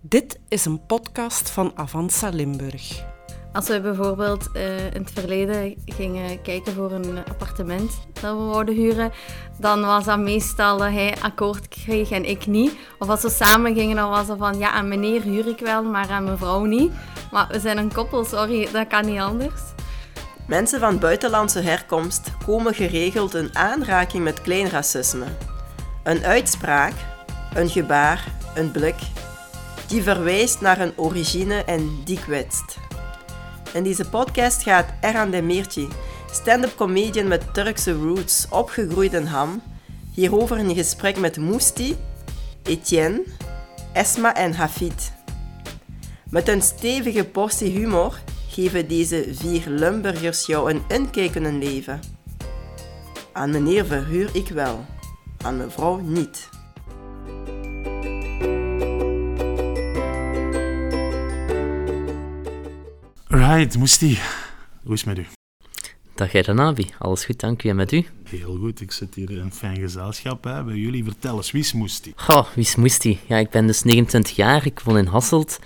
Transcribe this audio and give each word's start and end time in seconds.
Dit 0.00 0.38
is 0.48 0.64
een 0.64 0.86
podcast 0.86 1.50
van 1.50 1.72
Avanza 1.74 2.28
Limburg. 2.28 3.04
Als 3.52 3.68
we 3.68 3.80
bijvoorbeeld 3.80 4.48
uh, 4.52 4.86
in 4.86 5.02
het 5.02 5.10
verleden 5.10 5.74
gingen 5.86 6.42
kijken 6.42 6.72
voor 6.72 6.92
een 6.92 7.18
appartement 7.28 7.92
dat 8.12 8.36
we 8.36 8.42
wouden 8.42 8.74
huren, 8.74 9.12
dan 9.56 9.80
was 9.80 10.04
dat 10.04 10.18
meestal 10.18 10.78
dat 10.78 10.90
hij 10.90 11.16
akkoord 11.20 11.68
kreeg 11.68 12.10
en 12.10 12.24
ik 12.24 12.46
niet. 12.46 12.72
Of 12.98 13.08
als 13.08 13.22
we 13.22 13.30
samen 13.30 13.74
gingen, 13.74 13.96
dan 13.96 14.10
was 14.10 14.28
het 14.28 14.38
van 14.38 14.58
ja, 14.58 14.70
aan 14.70 14.88
meneer 14.88 15.22
huur 15.22 15.48
ik 15.48 15.58
wel, 15.58 15.82
maar 15.82 16.08
aan 16.08 16.24
mevrouw 16.24 16.64
niet. 16.64 16.92
Maar 17.30 17.48
we 17.48 17.60
zijn 17.60 17.78
een 17.78 17.92
koppel, 17.92 18.24
sorry, 18.24 18.68
dat 18.72 18.86
kan 18.86 19.06
niet 19.06 19.20
anders. 19.20 19.60
Mensen 20.46 20.80
van 20.80 20.98
buitenlandse 20.98 21.60
herkomst 21.60 22.30
komen 22.46 22.74
geregeld 22.74 23.34
in 23.34 23.56
aanraking 23.56 24.24
met 24.24 24.42
klein 24.42 24.68
racisme. 24.68 25.26
Een 26.02 26.24
uitspraak, 26.24 26.94
een 27.54 27.68
gebaar, 27.68 28.24
een 28.54 28.70
blik, 28.70 28.96
die 29.88 30.02
verwijst 30.02 30.60
naar 30.60 30.80
een 30.80 30.92
origine 30.96 31.64
en 31.64 32.00
die 32.04 32.20
kwetst. 32.20 32.78
In 33.72 33.82
deze 33.82 34.08
podcast 34.08 34.62
gaat 34.62 34.86
Erhan 35.00 35.30
Demirci, 35.30 35.88
stand-up 36.30 36.76
comedian 36.76 37.28
met 37.28 37.54
Turkse 37.54 37.92
roots, 37.92 38.46
opgegroeid 38.50 39.12
in 39.12 39.24
Ham, 39.24 39.62
hierover 40.14 40.58
in 40.58 40.74
gesprek 40.74 41.18
met 41.18 41.36
Mousti, 41.36 41.96
Etienne, 42.62 43.22
Esma 43.92 44.34
en 44.34 44.54
Hafid. 44.54 45.12
Met 46.30 46.48
een 46.48 46.62
stevige 46.62 47.24
portie 47.24 47.70
humor 47.70 48.20
geven 48.48 48.88
deze 48.88 49.26
vier 49.30 49.62
Limburgers 49.66 50.46
jou 50.46 50.70
een 50.70 50.82
inkijk 50.88 51.34
in 51.34 51.44
hun 51.44 51.58
leven. 51.58 52.00
Aan 53.32 53.50
meneer 53.50 53.86
verhuur 53.86 54.30
ik 54.32 54.48
wel, 54.48 54.84
aan 55.44 55.56
mevrouw 55.56 55.96
niet. 55.96 56.48
Moestie. 63.38 64.18
Hoe 64.82 64.94
is 64.94 65.04
het 65.04 65.16
met 65.16 65.18
u? 65.18 65.26
Dag 66.14 66.46
Nabi, 66.46 66.86
alles 66.98 67.24
goed, 67.24 67.40
dank 67.40 67.62
u 67.62 67.68
en 67.68 67.76
met 67.76 67.92
u? 67.92 68.06
Heel 68.24 68.56
goed, 68.56 68.80
ik 68.80 68.92
zit 68.92 69.14
hier 69.14 69.30
in 69.30 69.38
een 69.38 69.52
fijn 69.52 69.76
gezelschap 69.76 70.44
hè, 70.44 70.64
bij 70.64 70.74
jullie. 70.74 71.04
Vertel 71.04 71.36
eens, 71.36 71.50
wie 71.50 71.60
is 71.60 71.72
Moestie? 71.72 72.12
Goh, 72.16 72.46
wie 72.54 72.64
is 72.64 72.76
Moestie? 72.76 73.20
Ja, 73.26 73.36
ik 73.36 73.50
ben 73.50 73.66
dus 73.66 73.82
29 73.82 74.36
jaar, 74.36 74.66
ik 74.66 74.80
woon 74.80 74.98
in 74.98 75.06
Hasselt. 75.06 75.58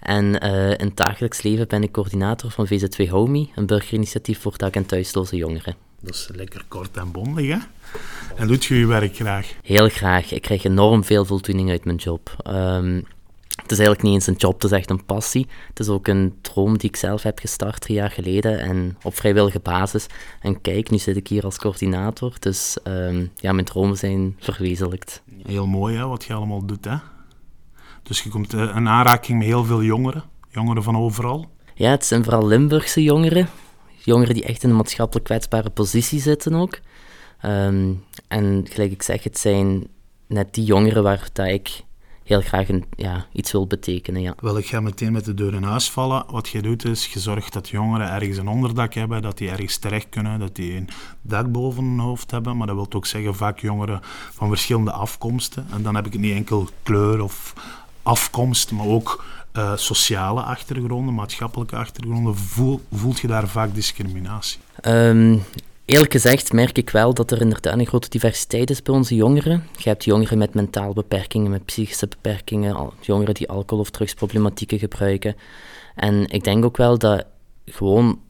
En 0.00 0.24
uh, 0.24 0.70
in 0.70 0.86
het 0.86 0.96
dagelijks 0.96 1.42
leven 1.42 1.68
ben 1.68 1.82
ik 1.82 1.92
coördinator 1.92 2.50
van 2.50 2.68
VZ2 2.68 3.08
Homie, 3.08 3.52
een 3.54 3.66
burgerinitiatief 3.66 4.40
voor 4.40 4.56
dak- 4.56 4.74
en 4.74 4.86
thuisloze 4.86 5.36
jongeren. 5.36 5.76
Dat 6.00 6.14
is 6.14 6.28
lekker 6.34 6.64
kort 6.68 6.96
en 6.96 7.12
bondig, 7.12 7.46
hè? 7.46 7.58
En 8.36 8.48
doet 8.48 8.64
je 8.64 8.74
je 8.74 8.86
werk 8.86 9.14
graag? 9.14 9.52
Heel 9.62 9.88
graag. 9.88 10.32
Ik 10.32 10.42
krijg 10.42 10.64
enorm 10.64 11.04
veel 11.04 11.24
voldoening 11.24 11.70
uit 11.70 11.84
mijn 11.84 11.96
job. 11.96 12.36
Um, 12.46 13.04
het 13.62 13.70
is 13.70 13.78
eigenlijk 13.78 14.02
niet 14.02 14.14
eens 14.14 14.26
een 14.26 14.48
job, 14.48 14.62
het 14.62 14.70
is 14.72 14.78
echt 14.78 14.90
een 14.90 15.04
passie. 15.04 15.46
Het 15.68 15.80
is 15.80 15.88
ook 15.88 16.06
een 16.06 16.38
droom 16.40 16.78
die 16.78 16.88
ik 16.88 16.96
zelf 16.96 17.22
heb 17.22 17.38
gestart 17.38 17.80
drie 17.80 17.96
jaar 17.96 18.10
geleden 18.10 18.60
en 18.60 18.96
op 19.02 19.14
vrijwillige 19.14 19.60
basis. 19.60 20.06
En 20.40 20.60
kijk, 20.60 20.90
nu 20.90 20.98
zit 20.98 21.16
ik 21.16 21.28
hier 21.28 21.44
als 21.44 21.58
coördinator, 21.58 22.32
dus 22.38 22.78
um, 22.84 23.30
ja, 23.34 23.52
mijn 23.52 23.64
dromen 23.64 23.96
zijn 23.96 24.36
verwezenlijkt. 24.38 25.22
Heel 25.46 25.66
mooi 25.66 25.96
hè, 25.96 26.06
wat 26.06 26.24
je 26.24 26.34
allemaal 26.34 26.66
doet. 26.66 26.84
Hè? 26.84 26.96
Dus 28.02 28.22
je 28.22 28.28
komt 28.28 28.54
uh, 28.54 28.76
in 28.76 28.88
aanraking 28.88 29.38
met 29.38 29.46
heel 29.46 29.64
veel 29.64 29.82
jongeren, 29.82 30.24
jongeren 30.48 30.82
van 30.82 30.96
overal. 30.96 31.50
Ja, 31.74 31.90
het 31.90 32.04
zijn 32.04 32.24
vooral 32.24 32.46
Limburgse 32.46 33.02
jongeren. 33.02 33.48
Jongeren 34.04 34.34
die 34.34 34.44
echt 34.44 34.62
in 34.62 34.70
een 34.70 34.76
maatschappelijk 34.76 35.26
kwetsbare 35.26 35.70
positie 35.70 36.20
zitten 36.20 36.54
ook. 36.54 36.78
Um, 37.44 38.04
en 38.28 38.66
gelijk 38.70 38.92
ik 38.92 39.02
zeg, 39.02 39.22
het 39.22 39.38
zijn 39.38 39.86
net 40.26 40.54
die 40.54 40.64
jongeren 40.64 41.02
waar 41.02 41.28
dat 41.32 41.46
ik 41.46 41.82
heel 42.28 42.40
graag 42.40 42.68
een, 42.68 42.84
ja, 42.96 43.26
iets 43.32 43.52
wil 43.52 43.66
betekenen. 43.66 44.22
Ja. 44.22 44.34
Wel, 44.40 44.58
ik 44.58 44.66
ga 44.66 44.80
meteen 44.80 45.12
met 45.12 45.24
de 45.24 45.34
deur 45.34 45.54
in 45.54 45.62
huis 45.62 45.90
vallen. 45.90 46.24
Wat 46.30 46.48
je 46.48 46.62
doet 46.62 46.84
is, 46.84 47.06
je 47.06 47.20
zorgt 47.20 47.52
dat 47.52 47.68
jongeren 47.68 48.10
ergens 48.10 48.36
een 48.36 48.48
onderdak 48.48 48.94
hebben, 48.94 49.22
dat 49.22 49.38
die 49.38 49.50
ergens 49.50 49.76
terecht 49.76 50.08
kunnen, 50.08 50.38
dat 50.38 50.54
die 50.54 50.76
een 50.76 50.88
dak 51.22 51.52
boven 51.52 51.84
hun 51.84 51.98
hoofd 51.98 52.30
hebben. 52.30 52.56
Maar 52.56 52.66
dat 52.66 52.76
wil 52.76 52.86
ook 52.90 53.06
zeggen 53.06 53.34
vaak 53.34 53.58
jongeren 53.58 54.00
van 54.32 54.48
verschillende 54.48 54.92
afkomsten. 54.92 55.66
En 55.70 55.82
dan 55.82 55.94
heb 55.94 56.06
ik 56.06 56.18
niet 56.18 56.34
enkel 56.34 56.68
kleur 56.82 57.22
of 57.22 57.52
afkomst, 58.02 58.70
maar 58.72 58.86
ook 58.86 59.24
uh, 59.52 59.76
sociale 59.76 60.42
achtergronden, 60.42 61.14
maatschappelijke 61.14 61.76
achtergronden. 61.76 62.36
Voel, 62.36 62.80
voelt 62.92 63.20
je 63.20 63.26
daar 63.26 63.48
vaak 63.48 63.74
discriminatie? 63.74 64.58
Um, 64.82 65.42
Eerlijk 65.88 66.12
gezegd 66.12 66.52
merk 66.52 66.78
ik 66.78 66.90
wel 66.90 67.14
dat 67.14 67.30
er 67.30 67.40
inderdaad 67.40 67.78
een 67.78 67.86
grote 67.86 68.08
diversiteit 68.08 68.70
is 68.70 68.82
bij 68.82 68.94
onze 68.94 69.14
jongeren. 69.14 69.66
Je 69.76 69.88
hebt 69.88 70.04
jongeren 70.04 70.38
met 70.38 70.54
mentale 70.54 70.92
beperkingen, 70.92 71.50
met 71.50 71.64
psychische 71.64 72.06
beperkingen, 72.06 72.90
jongeren 73.00 73.34
die 73.34 73.48
alcohol- 73.48 73.80
of 73.80 73.90
drugsproblematieken 73.90 74.78
gebruiken. 74.78 75.36
En 75.94 76.26
ik 76.26 76.44
denk 76.44 76.64
ook 76.64 76.76
wel 76.76 76.98
dat 76.98 77.24
gewoon 77.66 78.20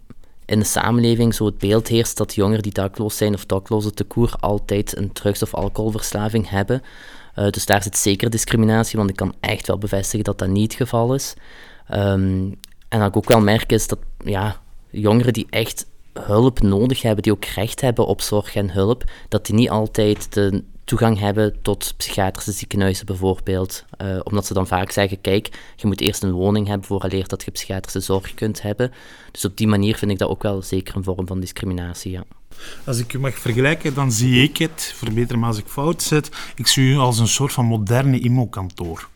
in 0.44 0.58
de 0.58 0.64
samenleving 0.64 1.34
zo 1.34 1.44
het 1.44 1.58
beeld 1.58 1.88
heerst 1.88 2.16
dat 2.16 2.34
jongeren 2.34 2.62
die 2.62 2.72
dakloos 2.72 3.16
zijn 3.16 3.34
of 3.34 3.46
dakloze 3.46 3.90
tekoer 3.90 4.34
altijd 4.40 4.96
een 4.96 5.12
drugs- 5.12 5.42
of 5.42 5.54
alcoholverslaving 5.54 6.48
hebben. 6.48 6.82
Uh, 7.36 7.48
dus 7.48 7.66
daar 7.66 7.82
zit 7.82 7.96
zeker 7.96 8.30
discriminatie, 8.30 8.98
want 8.98 9.10
ik 9.10 9.16
kan 9.16 9.34
echt 9.40 9.66
wel 9.66 9.78
bevestigen 9.78 10.24
dat 10.24 10.38
dat 10.38 10.48
niet 10.48 10.72
het 10.72 10.80
geval 10.80 11.14
is. 11.14 11.34
Um, 11.92 12.58
en 12.88 12.98
wat 12.98 13.08
ik 13.08 13.16
ook 13.16 13.28
wel 13.28 13.40
merk 13.40 13.72
is 13.72 13.86
dat 13.86 13.98
ja, 14.24 14.60
jongeren 14.90 15.32
die 15.32 15.46
echt 15.50 15.86
hulp 16.20 16.60
nodig 16.62 17.02
hebben, 17.02 17.22
die 17.22 17.32
ook 17.32 17.44
recht 17.44 17.80
hebben 17.80 18.06
op 18.06 18.20
zorg 18.20 18.54
en 18.54 18.70
hulp, 18.70 19.04
dat 19.28 19.46
die 19.46 19.54
niet 19.54 19.70
altijd 19.70 20.32
de 20.32 20.64
toegang 20.88 21.18
hebben 21.18 21.62
tot 21.62 21.94
psychiatrische 21.96 22.52
ziekenhuizen 22.52 23.06
bijvoorbeeld. 23.06 23.84
Uh, 24.02 24.20
omdat 24.22 24.46
ze 24.46 24.54
dan 24.54 24.66
vaak 24.66 24.90
zeggen, 24.90 25.20
kijk, 25.20 25.48
je 25.76 25.86
moet 25.86 26.00
eerst 26.00 26.22
een 26.22 26.32
woning 26.32 26.66
hebben 26.66 26.86
vooraleer 26.86 27.28
dat 27.28 27.44
je 27.44 27.50
psychiatrische 27.50 28.00
zorg 28.00 28.34
kunt 28.34 28.62
hebben. 28.62 28.92
Dus 29.32 29.44
op 29.44 29.56
die 29.56 29.66
manier 29.66 29.96
vind 29.96 30.10
ik 30.10 30.18
dat 30.18 30.28
ook 30.28 30.42
wel 30.42 30.62
zeker 30.62 30.96
een 30.96 31.04
vorm 31.04 31.26
van 31.26 31.40
discriminatie, 31.40 32.10
ja. 32.10 32.24
Als 32.84 32.98
ik 32.98 33.12
u 33.12 33.18
mag 33.18 33.38
vergelijken, 33.38 33.94
dan 33.94 34.12
zie 34.12 34.42
ik 34.42 34.56
het, 34.56 34.92
verbeter 34.96 35.38
me 35.38 35.46
als 35.46 35.58
ik 35.58 35.66
fout 35.66 36.02
zit, 36.02 36.30
ik 36.56 36.66
zie 36.66 36.92
u 36.92 36.96
als 36.96 37.18
een 37.18 37.28
soort 37.28 37.52
van 37.52 37.64
moderne 37.64 38.18
IMO-kantoor. 38.18 39.08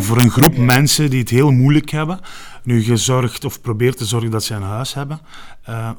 Voor 0.00 0.16
een 0.16 0.30
groep 0.30 0.56
mensen 0.56 1.10
die 1.10 1.20
het 1.20 1.30
heel 1.30 1.50
moeilijk 1.50 1.90
hebben, 1.90 2.20
nu 2.62 2.82
gezorgd 2.82 3.44
of 3.44 3.60
probeert 3.60 3.96
te 3.96 4.04
zorgen 4.04 4.30
dat 4.30 4.44
ze 4.44 4.54
een 4.54 4.62
huis 4.62 4.94
hebben, 4.94 5.20
uh, 5.68 5.90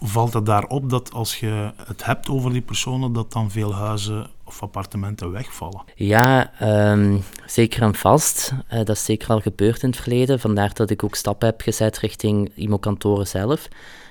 valt 0.00 0.32
het 0.32 0.46
daarop 0.46 0.90
dat 0.90 1.12
als 1.12 1.40
je 1.40 1.72
het 1.86 2.04
hebt 2.04 2.28
over 2.28 2.52
die 2.52 2.60
personen, 2.60 3.12
dat 3.12 3.32
dan 3.32 3.50
veel 3.50 3.74
huizen 3.74 4.26
of 4.44 4.62
appartementen 4.62 5.30
wegvallen? 5.30 5.82
Ja, 5.94 6.52
um, 6.92 7.22
zeker 7.46 7.82
en 7.82 7.94
vast. 7.94 8.52
Uh, 8.52 8.78
dat 8.78 8.96
is 8.96 9.04
zeker 9.04 9.28
al 9.28 9.40
gebeurd 9.40 9.82
in 9.82 9.88
het 9.88 9.98
verleden. 9.98 10.40
Vandaar 10.40 10.74
dat 10.74 10.90
ik 10.90 11.04
ook 11.04 11.14
stappen 11.14 11.48
heb 11.48 11.60
gezet 11.60 11.98
richting 11.98 12.52
IMO-kantoren 12.54 13.26
zelf. 13.26 13.68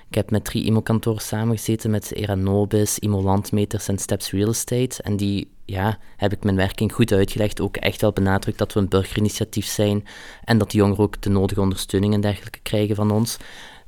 Ik 0.10 0.16
heb 0.16 0.32
met 0.32 0.46
drie 0.46 0.64
IMO-kantoren 0.64 1.22
samengezeten, 1.22 1.90
met 1.92 2.14
Eranobis, 2.14 3.00
IMO 3.00 3.22
Landmeters 3.22 3.88
en 3.88 3.98
Steps 3.98 4.32
Real 4.32 4.50
Estate. 4.50 5.04
En 5.04 5.18
die 5.18 5.56
ja, 5.68 5.98
heb 6.18 6.32
ik 6.32 6.44
mijn 6.44 6.56
werking 6.56 6.94
goed 6.94 7.12
uitgelegd. 7.12 7.62
Ook 7.62 7.78
echt 7.78 8.02
wel 8.02 8.12
benadrukt 8.12 8.58
dat 8.58 8.74
we 8.74 8.80
een 8.80 8.90
burgerinitiatief 8.90 9.66
zijn 9.66 10.08
en 10.44 10.58
dat 10.58 10.72
de 10.72 10.78
jongeren 10.78 11.04
ook 11.04 11.22
de 11.22 11.30
nodige 11.30 11.62
ondersteuning 11.62 12.14
en 12.14 12.22
dergelijke 12.22 12.60
krijgen 12.60 12.96
van 12.96 13.12
ons. 13.12 13.38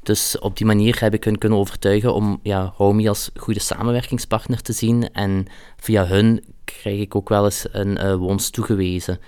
Dus 0.03 0.39
op 0.39 0.57
die 0.57 0.65
manier 0.65 0.99
heb 0.99 1.13
ik 1.13 1.23
hun 1.23 1.37
kunnen 1.37 1.59
overtuigen 1.59 2.13
om 2.13 2.39
ja, 2.43 2.73
Homie 2.75 3.09
als 3.09 3.29
goede 3.35 3.59
samenwerkingspartner 3.59 4.61
te 4.61 4.73
zien. 4.73 5.13
En 5.13 5.47
via 5.77 6.05
hun 6.05 6.43
krijg 6.63 6.99
ik 6.99 7.15
ook 7.15 7.29
wel 7.29 7.45
eens 7.45 7.67
een 7.71 8.05
uh, 8.05 8.15
woonst 8.15 8.53
toegewezen. 8.53 9.19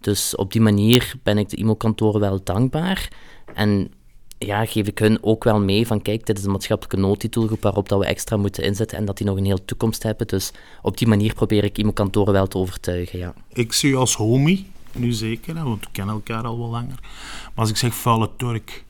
Dus 0.00 0.36
op 0.36 0.52
die 0.52 0.60
manier 0.60 1.14
ben 1.22 1.38
ik 1.38 1.48
de 1.48 1.56
IMO-kantoren 1.56 2.20
wel 2.20 2.40
dankbaar. 2.44 3.08
En 3.54 3.92
ja, 4.38 4.64
geef 4.64 4.86
ik 4.86 4.98
hun 4.98 5.18
ook 5.20 5.44
wel 5.44 5.60
mee 5.60 5.86
van 5.86 6.02
kijk, 6.02 6.26
dit 6.26 6.38
is 6.38 6.44
een 6.44 6.50
maatschappelijke 6.50 7.00
noodtitelgroep 7.00 7.62
waarop 7.62 7.88
dat 7.88 7.98
we 7.98 8.04
extra 8.04 8.36
moeten 8.36 8.64
inzetten 8.64 8.98
en 8.98 9.04
dat 9.04 9.16
die 9.16 9.26
nog 9.26 9.36
een 9.36 9.44
hele 9.44 9.64
toekomst 9.64 10.02
hebben. 10.02 10.26
Dus 10.26 10.50
op 10.82 10.98
die 10.98 11.08
manier 11.08 11.34
probeer 11.34 11.64
ik 11.64 11.78
IMO-kantoren 11.78 12.32
wel 12.32 12.46
te 12.46 12.58
overtuigen, 12.58 13.18
ja. 13.18 13.34
Ik 13.52 13.72
zie 13.72 13.90
u 13.90 13.96
als 13.96 14.14
homie, 14.14 14.70
nu 14.92 15.12
zeker, 15.12 15.54
want 15.54 15.84
we 15.84 15.90
kennen 15.92 16.14
elkaar 16.14 16.44
al 16.44 16.58
wel 16.58 16.68
langer. 16.68 16.98
Maar 17.00 17.50
als 17.54 17.70
ik 17.70 17.76
zeg 17.76 17.94
vuile 17.94 18.30
Turk, 18.36 18.84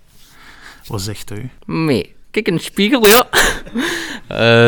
wat 0.86 1.00
zegt 1.00 1.30
u? 1.30 1.50
Nee, 1.66 2.14
kijk 2.30 2.48
in 2.48 2.54
de 2.54 2.62
spiegel, 2.62 3.06
ja. 3.06 3.28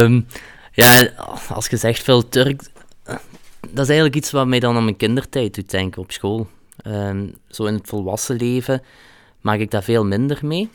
um, 0.02 0.26
ja, 0.72 1.10
als 1.48 1.66
je 1.66 1.76
zegt 1.76 2.02
vuile 2.02 2.28
Turk, 2.28 2.62
dat 3.60 3.84
is 3.84 3.88
eigenlijk 3.88 4.16
iets 4.16 4.30
wat 4.30 4.46
mij 4.46 4.60
dan 4.60 4.76
aan 4.76 4.84
mijn 4.84 4.96
kindertijd 4.96 5.54
doet 5.54 5.70
denken 5.70 6.02
op 6.02 6.12
school. 6.12 6.48
Um, 6.86 7.34
zo 7.48 7.64
in 7.64 7.74
het 7.74 7.86
volwassen 7.86 8.36
leven 8.36 8.82
maak 9.40 9.58
ik 9.58 9.70
daar 9.70 9.82
veel 9.82 10.04
minder 10.04 10.38
mee. 10.42 10.70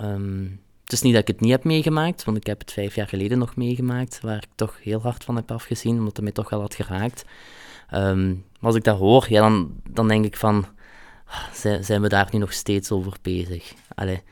Um, 0.00 0.60
het 0.82 0.92
is 0.92 1.02
niet 1.02 1.12
dat 1.12 1.22
ik 1.22 1.28
het 1.28 1.40
niet 1.40 1.50
heb 1.50 1.64
meegemaakt, 1.64 2.24
want 2.24 2.36
ik 2.36 2.46
heb 2.46 2.58
het 2.58 2.72
vijf 2.72 2.94
jaar 2.94 3.08
geleden 3.08 3.38
nog 3.38 3.56
meegemaakt, 3.56 4.20
waar 4.20 4.36
ik 4.36 4.48
toch 4.54 4.78
heel 4.82 5.00
hard 5.00 5.24
van 5.24 5.36
heb 5.36 5.50
afgezien, 5.50 5.98
omdat 5.98 6.16
het 6.16 6.24
mij 6.24 6.32
toch 6.32 6.50
wel 6.50 6.60
had 6.60 6.74
geraakt. 6.74 7.24
Um, 7.94 8.28
maar 8.28 8.70
als 8.70 8.74
ik 8.74 8.84
dat 8.84 8.98
hoor, 8.98 9.26
ja, 9.28 9.40
dan, 9.40 9.80
dan 9.90 10.08
denk 10.08 10.24
ik 10.24 10.36
van, 10.36 10.66
zijn, 11.52 11.84
zijn 11.84 12.02
we 12.02 12.08
daar 12.08 12.28
nu 12.32 12.38
nog 12.38 12.52
steeds 12.52 12.90
over 12.90 13.16
bezig? 13.22 13.74
Allee, 13.94 14.22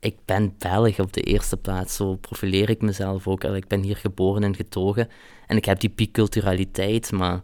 ik 0.00 0.16
ben 0.24 0.54
Belg 0.58 0.98
op 0.98 1.12
de 1.12 1.22
eerste 1.22 1.56
plaats, 1.56 1.96
zo 1.96 2.16
profileer 2.16 2.70
ik 2.70 2.82
mezelf 2.82 3.28
ook. 3.28 3.44
Allee, 3.44 3.56
ik 3.56 3.68
ben 3.68 3.82
hier 3.82 3.96
geboren 3.96 4.42
en 4.42 4.56
getogen 4.56 5.08
en 5.46 5.56
ik 5.56 5.64
heb 5.64 5.80
die 5.80 5.92
biculturaliteit, 5.94 7.12
maar 7.12 7.40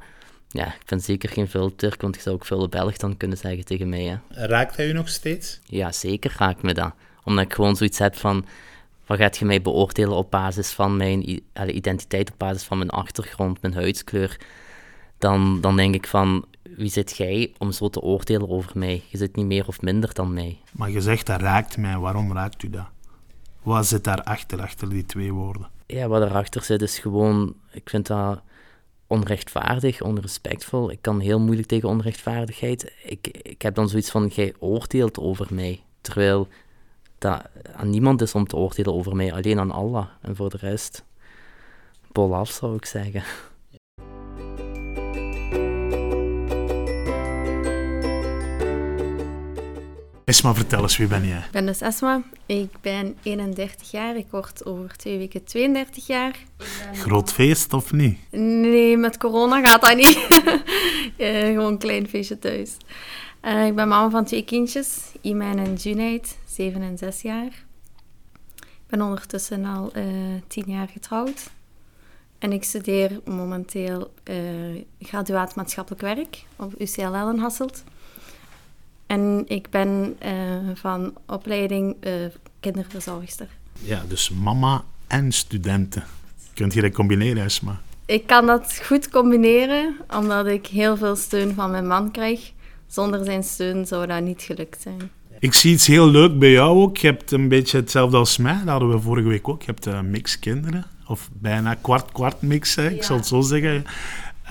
ja, 0.49 0.67
ik 0.67 0.83
ben 0.87 1.01
zeker 1.01 1.29
geen 1.29 1.49
veel 1.49 1.75
Turk, 1.75 2.01
want 2.01 2.15
ik 2.15 2.21
zou 2.21 2.35
ook 2.35 2.45
veel 2.45 2.69
Belg 2.69 2.97
dan 2.97 3.17
kunnen 3.17 3.39
zeggen 3.39 3.65
tegen 3.65 3.89
mij. 3.89 4.05
Hè. 4.05 4.47
Raakt 4.47 4.77
hij 4.77 4.89
u 4.89 4.93
nog 4.93 5.09
steeds? 5.09 5.61
Ja, 5.65 5.93
zeker 5.93 6.35
raakt 6.39 6.63
me 6.63 6.75
dat. 6.75 6.93
Omdat 7.25 7.45
ik 7.45 7.55
gewoon 7.55 7.77
zoiets 7.77 7.99
heb 7.99 8.17
van, 8.17 8.45
wat 9.07 9.19
gaat 9.19 9.37
je 9.37 9.45
mij 9.45 9.63
beoordelen 9.63 10.17
op 10.17 10.31
basis 10.31 10.71
van 10.71 10.97
mijn 10.97 11.41
identiteit, 11.67 12.31
op 12.31 12.39
basis 12.39 12.63
van 12.63 12.79
mijn 12.79 12.91
achtergrond, 12.91 13.63
mijn 13.63 13.75
huidskleur? 13.75 14.41
Dan, 15.19 15.61
dan 15.61 15.77
denk 15.77 15.95
ik 15.95 16.07
van, 16.07 16.45
wie 16.77 16.91
zit 16.91 17.17
jij 17.17 17.53
om 17.59 17.73
zo 17.73 17.89
te 17.89 18.01
oordelen 18.01 18.49
over 18.49 18.71
mij? 18.75 19.03
Je 19.09 19.19
zit 19.19 19.37
niet 19.37 19.47
meer 19.47 19.67
of 19.67 19.81
minder 19.81 20.15
dan 20.15 20.33
mij. 20.33 20.59
Maar 20.73 20.91
je 20.91 21.01
zegt 21.01 21.27
dat 21.27 21.41
raakt 21.41 21.77
mij. 21.77 21.97
Waarom 21.97 22.33
raakt 22.33 22.63
u 22.63 22.71
dat? 22.71 22.87
Wat 23.63 23.87
zit 23.87 24.05
daarachter, 24.05 24.61
achter 24.61 24.89
die 24.89 25.07
twee 25.07 25.33
woorden? 25.33 25.69
Ja, 25.87 26.09
wat 26.09 26.23
erachter 26.23 26.63
zit 26.63 26.83
is 26.83 26.99
gewoon, 26.99 27.55
ik 27.71 27.91
vind 27.91 28.07
dat 28.07 28.41
onrechtvaardig, 29.07 30.03
onrespectvol. 30.03 30.91
Ik 30.91 31.03
kan 31.03 31.21
heel 31.21 31.41
moeilijk 31.41 31.69
tegen 31.69 31.89
onrechtvaardigheid. 31.89 32.93
Ik, 33.05 33.27
ik 33.27 33.63
heb 33.63 33.75
dan 33.75 33.89
zoiets 33.89 34.11
van, 34.11 34.27
jij 34.27 34.55
oordeelt 34.59 35.19
over 35.19 35.47
mij. 35.51 35.83
Terwijl 36.01 36.49
dat 37.19 37.43
aan 37.73 37.91
niemand 37.91 38.23
is 38.23 38.35
om 38.35 38.47
te 38.47 38.57
oordelen 38.57 38.93
over 38.93 39.17
mij, 39.17 39.33
alleen 39.33 39.59
aan 39.59 39.71
Allah. 39.71 40.07
En 40.21 40.37
voor 40.37 40.51
de 40.51 40.57
rest, 40.57 41.05
bol 42.13 42.35
af 42.35 42.51
zou 42.51 42.77
ik 42.77 42.85
zeggen. 42.85 43.23
Esma, 50.27 50.55
vertel 50.55 50.83
eens, 50.83 50.97
wie 50.97 51.07
ben 51.07 51.27
jij? 51.27 51.39
Ik 51.39 51.51
ben 51.51 51.67
dus 51.67 51.81
Esma. 51.81 52.23
Ik 52.47 52.71
ben 52.81 53.17
31 53.23 53.91
jaar. 53.91 54.17
Ik 54.17 54.27
word 54.31 54.65
over 54.65 54.97
twee 54.97 55.19
weken 55.19 55.45
32 55.45 56.07
jaar. 56.07 56.37
Groot 56.93 57.33
feest 57.33 57.73
of 57.73 57.93
niet? 57.93 58.19
Nee, 58.31 58.97
met 58.97 59.17
corona 59.17 59.65
gaat 59.65 59.81
dat 59.81 59.97
niet. 59.97 60.17
uh, 61.17 61.41
gewoon 61.55 61.73
een 61.73 61.79
klein 61.79 62.09
feestje 62.09 62.39
thuis. 62.39 62.77
Uh, 63.43 63.67
ik 63.67 63.75
ben 63.75 63.89
mama 63.89 64.11
van 64.11 64.25
twee 64.25 64.45
kindjes, 64.45 64.99
Iman 65.21 65.59
en 65.59 65.75
Junaid, 65.75 66.39
7 66.47 66.83
en 66.83 66.99
6 66.99 67.23
jaar. 67.23 67.65
Ik 68.57 68.87
ben 68.87 69.03
ondertussen 69.03 69.65
al 69.65 69.93
uh, 69.97 70.05
10 70.47 70.65
jaar 70.67 70.89
getrouwd. 70.89 71.51
En 72.39 72.53
ik 72.53 72.65
studeer 72.65 73.21
momenteel 73.25 74.13
graduaat 75.01 75.55
maatschappelijk 75.55 76.03
werk 76.03 76.45
op 76.57 76.81
UCLL 76.81 77.31
in 77.31 77.39
Hasselt. 77.39 77.85
En 79.07 79.45
ik 79.47 79.71
ben 79.71 80.17
uh, 80.25 80.33
van 80.75 81.15
opleiding 81.27 81.97
uh, 82.01 82.13
kinderverzorgster. 82.61 83.49
Ja, 83.79 84.03
dus 84.09 84.31
mama 84.31 84.85
en 85.07 85.33
studenten. 85.33 86.05
Kunt 86.55 86.75
je 86.75 86.81
dat 86.81 86.93
combineren, 86.93 87.45
Esma? 87.45 87.81
Ik 88.07 88.27
kan 88.27 88.47
dat 88.47 88.81
goed 88.85 89.09
combineren, 89.09 89.97
omdat 90.15 90.47
ik 90.47 90.67
heel 90.67 90.97
veel 90.97 91.17
steun 91.17 91.55
van 91.55 91.71
mijn 91.71 91.87
man 91.87 92.11
krijg. 92.11 92.53
Zonder 92.87 93.25
zijn 93.25 93.43
steun 93.43 93.87
zou 93.87 94.07
dat 94.07 94.23
niet 94.23 94.43
gelukt 94.43 94.83
zijn. 94.83 95.11
Ik 95.39 95.55
zie 95.55 95.73
iets 95.73 95.87
heel 95.87 96.09
leuk 96.09 96.39
bij 96.39 96.51
jou 96.51 96.79
ook. 96.79 96.97
Je 96.97 97.07
hebt 97.07 97.31
een 97.31 97.49
beetje 97.49 97.77
hetzelfde 97.77 98.17
als 98.17 98.37
mij. 98.37 98.59
Dat 98.59 98.69
hadden 98.69 98.91
we 98.91 99.01
vorige 99.01 99.29
week 99.29 99.49
ook. 99.49 99.63
Je 99.63 99.71
hebt 99.71 99.87
uh, 99.87 100.01
mix 100.01 100.39
kinderen. 100.39 100.87
Of 101.07 101.31
bijna 101.33 101.75
kwart-kwart 101.75 102.43
mix, 102.43 102.75
hè. 102.75 102.89
ik 102.91 102.97
ja. 102.97 103.03
zal 103.03 103.17
het 103.17 103.27
zo 103.27 103.41
zeggen. 103.41 103.85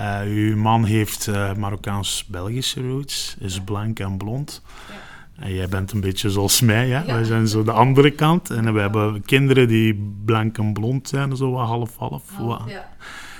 Uh, 0.00 0.20
uw 0.24 0.56
man 0.56 0.84
heeft 0.84 1.26
uh, 1.26 1.54
Marokkaans-Belgische 1.54 2.88
roots, 2.88 3.36
is 3.38 3.60
blank 3.60 3.98
en 3.98 4.16
blond. 4.16 4.62
Ja. 4.88 4.94
En 5.44 5.54
jij 5.54 5.68
bent 5.68 5.92
een 5.92 6.00
beetje 6.00 6.30
zoals 6.30 6.60
mij, 6.60 6.88
hè? 6.88 6.98
Ja. 6.98 7.06
wij 7.06 7.24
zijn 7.24 7.48
zo 7.48 7.62
de 7.62 7.72
andere 7.72 8.10
kant. 8.10 8.50
En 8.50 8.74
we 8.74 8.80
hebben 8.80 9.22
kinderen 9.22 9.68
die 9.68 10.14
blank 10.24 10.58
en 10.58 10.72
blond 10.72 11.08
zijn, 11.08 11.36
zo 11.36 11.50
wat 11.50 11.66
half-half. 11.66 12.22
Ja. 12.66 12.88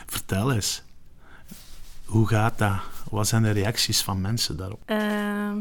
Vertel 0.07 0.53
eens, 0.53 0.83
hoe 2.05 2.29
gaat 2.29 2.59
dat? 2.59 2.77
Wat 3.11 3.29
zijn 3.29 3.43
de 3.43 3.51
reacties 3.51 4.03
van 4.03 4.21
mensen 4.21 4.57
daarop? 4.57 4.81
Uh, 4.87 5.53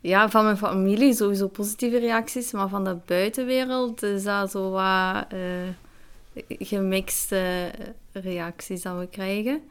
ja, 0.00 0.28
van 0.30 0.44
mijn 0.44 0.56
familie 0.56 1.14
sowieso 1.14 1.48
positieve 1.48 1.98
reacties, 1.98 2.52
maar 2.52 2.68
van 2.68 2.84
de 2.84 2.96
buitenwereld 3.06 4.02
is 4.02 4.24
dat 4.24 4.50
zo 4.50 4.70
wat 4.70 5.26
gemixte 6.48 7.70
reacties 8.12 8.82
dat 8.82 8.98
we 8.98 9.06
krijgen. 9.06 9.62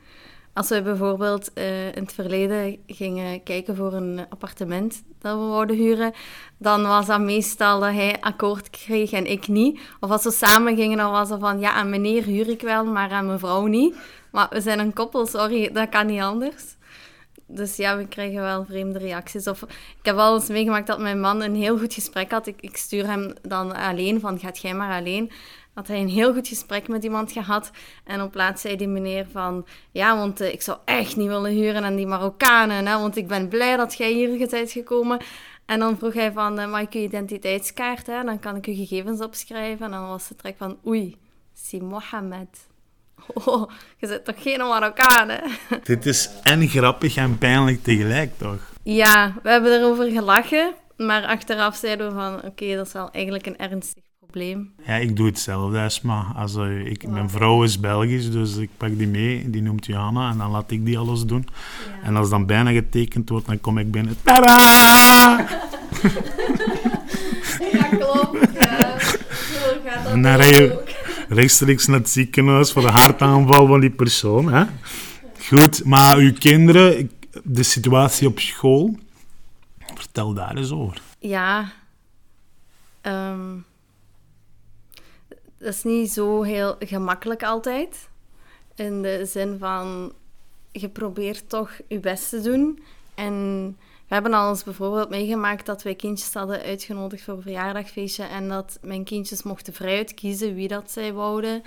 Als 0.54 0.70
we 0.70 0.82
bijvoorbeeld 0.82 1.52
uh, 1.56 1.88
in 1.88 2.04
het 2.04 2.14
verleden 2.14 2.78
gingen 2.88 3.44
kijken 3.44 3.76
voor 3.76 3.94
een 3.94 4.26
appartement 4.30 5.04
dat 5.20 5.38
we 5.38 5.46
wouden 5.46 5.76
huren, 5.76 6.14
dan 6.58 6.84
was 6.84 7.06
dat 7.06 7.20
meestal 7.20 7.80
dat 7.80 7.94
hij 7.94 8.22
akkoord 8.22 8.70
kreeg 8.70 9.12
en 9.12 9.26
ik 9.26 9.48
niet. 9.48 9.80
Of 10.00 10.10
als 10.10 10.24
we 10.24 10.32
samen 10.32 10.76
gingen, 10.76 10.98
dan 10.98 11.12
was 11.12 11.30
het 11.30 11.40
van, 11.40 11.60
ja, 11.60 11.72
aan 11.72 11.90
meneer 11.90 12.24
huur 12.24 12.50
ik 12.50 12.62
wel, 12.62 12.86
maar 12.86 13.10
aan 13.10 13.26
mevrouw 13.26 13.66
niet. 13.66 13.96
Maar 14.32 14.48
we 14.50 14.62
zijn 14.62 14.80
een 14.80 14.94
koppel, 14.94 15.26
sorry, 15.26 15.72
dat 15.72 15.90
kan 15.90 16.06
niet 16.06 16.22
anders. 16.22 16.64
Dus 17.48 17.76
ja, 17.76 17.98
we 17.98 18.08
krijgen 18.08 18.42
wel 18.42 18.66
vreemde 18.66 19.00
reacties. 19.00 19.48
Of 19.48 19.62
ik 20.00 20.06
heb 20.06 20.16
wel 20.16 20.34
eens 20.34 20.48
meegemaakt 20.48 20.88
dat 20.88 21.00
mijn 21.00 21.20
man 21.20 21.42
een 21.42 21.56
heel 21.56 21.78
goed 21.78 21.94
gesprek 21.94 22.32
had. 22.32 22.48
Ik, 22.48 22.62
ik 22.62 22.78
stuur 22.78 23.06
hem 23.08 23.34
dan 23.42 23.76
alleen 23.76 24.20
van, 24.20 24.40
gaat 24.40 24.58
jij 24.58 24.74
maar 24.74 25.00
alleen 25.00 25.32
had 25.76 25.88
hij 25.88 26.00
een 26.00 26.10
heel 26.10 26.34
goed 26.34 26.48
gesprek 26.48 26.88
met 26.88 27.04
iemand 27.04 27.32
gehad. 27.32 27.72
En 28.04 28.22
op 28.22 28.32
plaats 28.32 28.62
zei 28.62 28.76
die 28.76 28.88
meneer 28.88 29.28
van... 29.32 29.66
Ja, 29.92 30.18
want 30.18 30.42
uh, 30.42 30.54
ik 30.54 30.62
zou 30.62 30.78
echt 30.86 31.16
niet 31.16 31.28
willen 31.28 31.52
huren 31.52 31.84
aan 31.84 31.96
die 31.96 32.08
Marokkanen. 32.08 32.86
Hè, 32.86 33.00
want 33.00 33.16
ik 33.16 33.28
ben 33.28 33.48
blij 33.48 33.78
dat 33.78 33.98
jij 33.98 34.12
hier 34.12 34.48
bent 34.50 34.72
gekomen. 34.72 35.20
En 35.66 35.80
dan 35.80 35.98
vroeg 35.98 36.14
hij 36.14 36.32
van... 36.32 36.60
Uh, 36.60 36.72
mag 36.72 36.82
ik 36.82 36.94
je 36.94 37.02
identiteitskaart? 37.02 38.08
Hè? 38.08 38.24
Dan 38.24 38.40
kan 38.40 38.56
ik 38.56 38.66
je 38.66 38.76
gegevens 38.76 39.22
opschrijven. 39.22 39.86
En 39.86 39.92
dan 39.92 40.08
was 40.08 40.28
de 40.28 40.36
trek 40.36 40.56
van... 40.58 40.78
Oei, 40.88 41.18
si 41.54 41.82
Mohammed. 41.82 42.48
Oh, 43.46 43.72
je 43.98 44.08
bent 44.08 44.26
toch 44.26 44.42
geen 44.42 44.58
Marokkaan, 44.58 45.30
hè? 45.30 45.40
Dit 45.84 46.06
is 46.06 46.30
en 46.44 46.68
grappig 46.68 47.16
en 47.16 47.38
pijnlijk 47.38 47.84
tegelijk, 47.84 48.38
toch? 48.38 48.72
Ja, 48.84 49.34
we 49.44 49.50
hebben 49.50 49.72
erover 49.72 50.12
gelachen. 50.12 50.74
Maar 50.98 51.26
achteraf 51.26 51.76
zeiden 51.76 52.08
we 52.08 52.14
van... 52.14 52.44
Oké, 52.44 52.76
dat 52.76 52.88
is 52.88 52.94
wel 52.94 53.12
eigenlijk 53.12 53.46
een 53.46 53.58
ernstig 53.58 54.05
probleem. 54.26 54.72
Ja, 54.86 54.96
ik 54.96 55.16
doe 55.16 55.26
hetzelfde, 55.26 55.80
Esma. 55.80 56.34
Als, 56.36 56.56
uh, 56.56 56.86
ik, 56.86 57.08
mijn 57.08 57.30
vrouw 57.30 57.64
is 57.64 57.80
Belgisch, 57.80 58.32
dus 58.32 58.56
ik 58.56 58.70
pak 58.78 58.98
die 58.98 59.08
mee. 59.08 59.50
Die 59.50 59.62
noemt 59.62 59.86
Johanna 59.86 60.32
en 60.32 60.38
dan 60.38 60.52
laat 60.52 60.72
ik 60.72 60.86
die 60.86 60.98
alles 60.98 61.26
doen. 61.26 61.48
Ja. 61.48 62.08
En 62.08 62.16
als 62.16 62.30
dan 62.30 62.46
bijna 62.46 62.72
getekend 62.72 63.30
wordt, 63.30 63.46
dan 63.46 63.62
kom 63.62 63.78
ik 63.78 63.92
binnen. 63.92 64.18
Tada! 64.24 65.38
ja, 67.72 67.84
klopt. 67.84 68.54
Ja. 68.54 69.00
Zo 69.00 69.80
gaat 69.84 70.04
dat 70.04 70.14
en 70.14 70.22
dan 70.22 70.36
rij 70.36 70.50
je 70.50 70.84
rechtstreeks 71.30 71.88
naar 71.88 72.00
het 72.00 72.10
ziekenhuis 72.10 72.72
voor 72.72 72.82
de 72.82 72.88
hartaanval 72.88 73.68
van 73.68 73.80
die 73.80 73.92
persoon. 73.92 74.54
Hè? 74.54 74.64
Goed, 75.48 75.86
maar 75.86 76.18
uw 76.18 76.34
kinderen, 76.34 77.12
de 77.44 77.64
situatie 77.64 78.28
op 78.28 78.40
school, 78.40 78.98
vertel 79.96 80.34
daar 80.34 80.56
eens 80.56 80.72
over. 80.72 81.02
Ja, 81.20 81.72
um, 83.02 83.66
dat 85.66 85.74
is 85.74 85.84
niet 85.84 86.12
zo 86.12 86.42
heel 86.42 86.76
gemakkelijk 86.80 87.44
altijd. 87.44 88.10
In 88.76 89.02
de 89.02 89.26
zin 89.26 89.58
van, 89.60 90.14
je 90.72 90.90
probeert 90.90 91.50
toch 91.50 91.72
je 91.88 92.00
best 92.00 92.30
te 92.30 92.42
doen. 92.42 92.84
En 93.16 93.66
we 94.08 94.14
hebben 94.14 94.34
al 94.34 94.50
eens 94.50 94.64
bijvoorbeeld 94.64 95.10
meegemaakt 95.10 95.66
dat 95.66 95.84
wij 95.84 95.96
kindjes 95.96 96.34
hadden 96.34 96.62
uitgenodigd 96.62 97.24
voor 97.24 97.34
een 97.34 97.42
verjaardagfeestje. 97.42 98.24
En 98.24 98.50
dat 98.50 98.78
mijn 98.82 99.04
kindjes 99.04 99.44
mochten 99.44 99.74
vrijuit 99.74 100.14
kiezen 100.14 100.56
wie 100.56 100.68
dat 100.68 100.92
zij 100.92 101.14
wouden. 101.14 101.62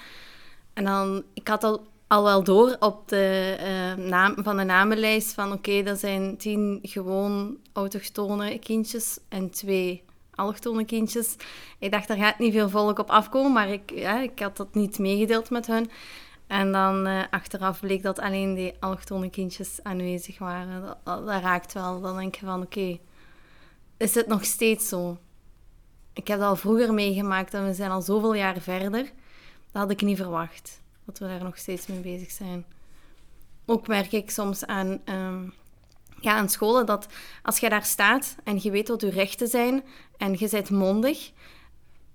En 0.73 0.85
dan, 0.85 1.23
ik 1.35 1.49
had 1.49 1.64
al, 1.64 1.87
al 2.07 2.25
wel 2.25 2.45
door 2.45 2.76
op 2.81 3.09
de 3.09 3.57
uh, 3.61 4.05
naam, 4.05 4.35
van 4.43 4.57
de 4.57 4.64
namenlijst 4.64 5.33
van 5.33 5.47
oké, 5.47 5.57
okay, 5.57 5.83
dat 5.83 5.99
zijn 5.99 6.37
tien 6.37 6.78
gewoon 6.83 7.57
autochtone 7.73 8.59
kindjes 8.59 9.19
en 9.28 9.50
twee 9.50 10.02
allochtone 10.38 10.85
kindjes. 10.85 11.37
Ik 11.78 11.90
dacht, 11.90 12.11
er 12.11 12.16
gaat 12.16 12.38
niet 12.38 12.52
veel 12.52 12.68
volk 12.68 12.99
op 12.99 13.11
afkomen, 13.11 13.52
maar 13.52 13.68
ik, 13.68 13.90
ja, 13.95 14.21
ik 14.21 14.38
had 14.38 14.57
dat 14.57 14.75
niet 14.75 14.99
meegedeeld 14.99 15.50
met 15.50 15.66
hun. 15.66 15.90
En 16.47 16.73
dan 16.73 17.07
uh, 17.07 17.23
achteraf 17.30 17.80
bleek 17.80 18.02
dat 18.02 18.18
alleen 18.18 18.54
die 18.54 18.75
allochtone 18.80 19.30
kindjes 19.30 19.83
aanwezig 19.83 20.38
waren. 20.38 20.99
Dat, 21.04 21.26
raakt 21.26 21.73
wel. 21.73 22.00
Dan 22.00 22.16
denk 22.16 22.35
je 22.35 22.47
van, 22.47 22.62
oké, 22.62 22.99
is 23.97 24.14
het 24.14 24.26
nog 24.26 24.45
steeds 24.45 24.88
zo? 24.88 25.18
Ik 26.12 26.28
heb 26.28 26.38
dat 26.38 26.49
al 26.49 26.57
vroeger 26.57 26.95
meegemaakt 26.95 27.54
en 27.54 27.64
we 27.64 27.75
zijn 27.75 27.90
al 27.90 28.02
zoveel 28.02 28.35
jaar 28.35 28.61
verder. 28.61 29.02
Dat 29.73 29.83
had 29.83 29.90
ik 29.90 30.02
niet 30.02 30.16
verwacht, 30.16 30.83
dat 31.04 31.18
we 31.18 31.26
daar 31.26 31.45
nog 31.45 31.59
steeds 31.59 31.87
mee 31.87 32.00
bezig 32.00 32.30
zijn. 32.30 32.64
Ook 33.66 33.87
merk 33.87 34.12
ik 34.12 34.30
soms 34.30 34.66
aan... 34.66 35.00
Um, 35.04 35.52
ja, 36.21 36.35
aan 36.35 36.49
scholen 36.49 36.87
dat 36.87 37.07
als 37.43 37.59
je 37.59 37.69
daar 37.69 37.85
staat 37.85 38.37
en 38.45 38.59
je 38.63 38.71
weet 38.71 38.89
wat 38.89 39.01
je 39.01 39.11
rechten 39.11 39.49
zijn 39.49 39.83
en 40.17 40.37
je 40.39 40.49
bent 40.51 40.71
mondig, 40.71 41.31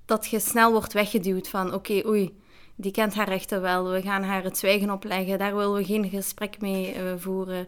dat 0.05 0.29
je 0.29 0.39
snel 0.39 0.71
wordt 0.71 0.93
weggeduwd 0.93 1.47
van 1.47 1.73
oké, 1.73 2.01
oei, 2.05 2.33
die 2.75 2.91
kent 2.91 3.13
haar 3.13 3.29
rechten 3.29 3.61
wel, 3.61 3.89
we 3.89 4.01
gaan 4.01 4.23
haar 4.23 4.43
het 4.43 4.57
zwijgen 4.57 4.91
opleggen, 4.91 5.37
daar 5.37 5.55
willen 5.55 5.73
we 5.73 5.85
geen 5.85 6.09
gesprek 6.09 6.61
mee 6.61 6.95
uh, 6.95 7.01
voeren. 7.17 7.67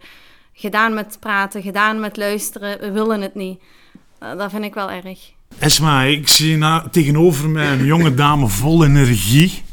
Gedaan 0.54 0.94
met 0.94 1.18
praten, 1.20 1.62
gedaan 1.62 2.00
met 2.00 2.18
luisteren, 2.18 2.80
we 2.80 2.92
willen 2.92 3.22
het 3.22 3.36
niet. 3.36 3.62
Uh, 4.24 4.38
dat 4.38 4.52
vind 4.52 4.64
ik 4.64 4.74
wel 4.74 4.92
erg. 4.92 5.32
Esma, 5.60 6.02
ik 6.02 6.28
zie 6.28 6.58
na, 6.58 6.90
tegenover 6.90 7.50
mij 7.50 7.72
een 7.72 7.86
jonge 7.86 8.14
dame 8.14 8.48
vol 8.48 8.86
energie. 8.86 9.64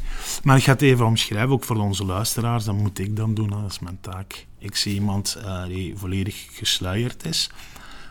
Maar 0.43 0.57
ik 0.57 0.63
ga 0.63 0.71
het 0.71 0.81
even 0.81 1.05
omschrijven, 1.05 1.49
ook 1.49 1.63
voor 1.63 1.77
onze 1.77 2.05
luisteraars. 2.05 2.63
Dat 2.63 2.75
moet 2.75 2.99
ik 2.99 3.15
dan 3.15 3.33
doen, 3.33 3.49
dat 3.49 3.71
is 3.71 3.79
mijn 3.79 3.97
taak. 4.01 4.45
Ik 4.57 4.75
zie 4.75 4.93
iemand 4.93 5.37
uh, 5.43 5.65
die 5.65 5.97
volledig 5.97 6.47
gesluierd 6.51 7.25
is. 7.25 7.49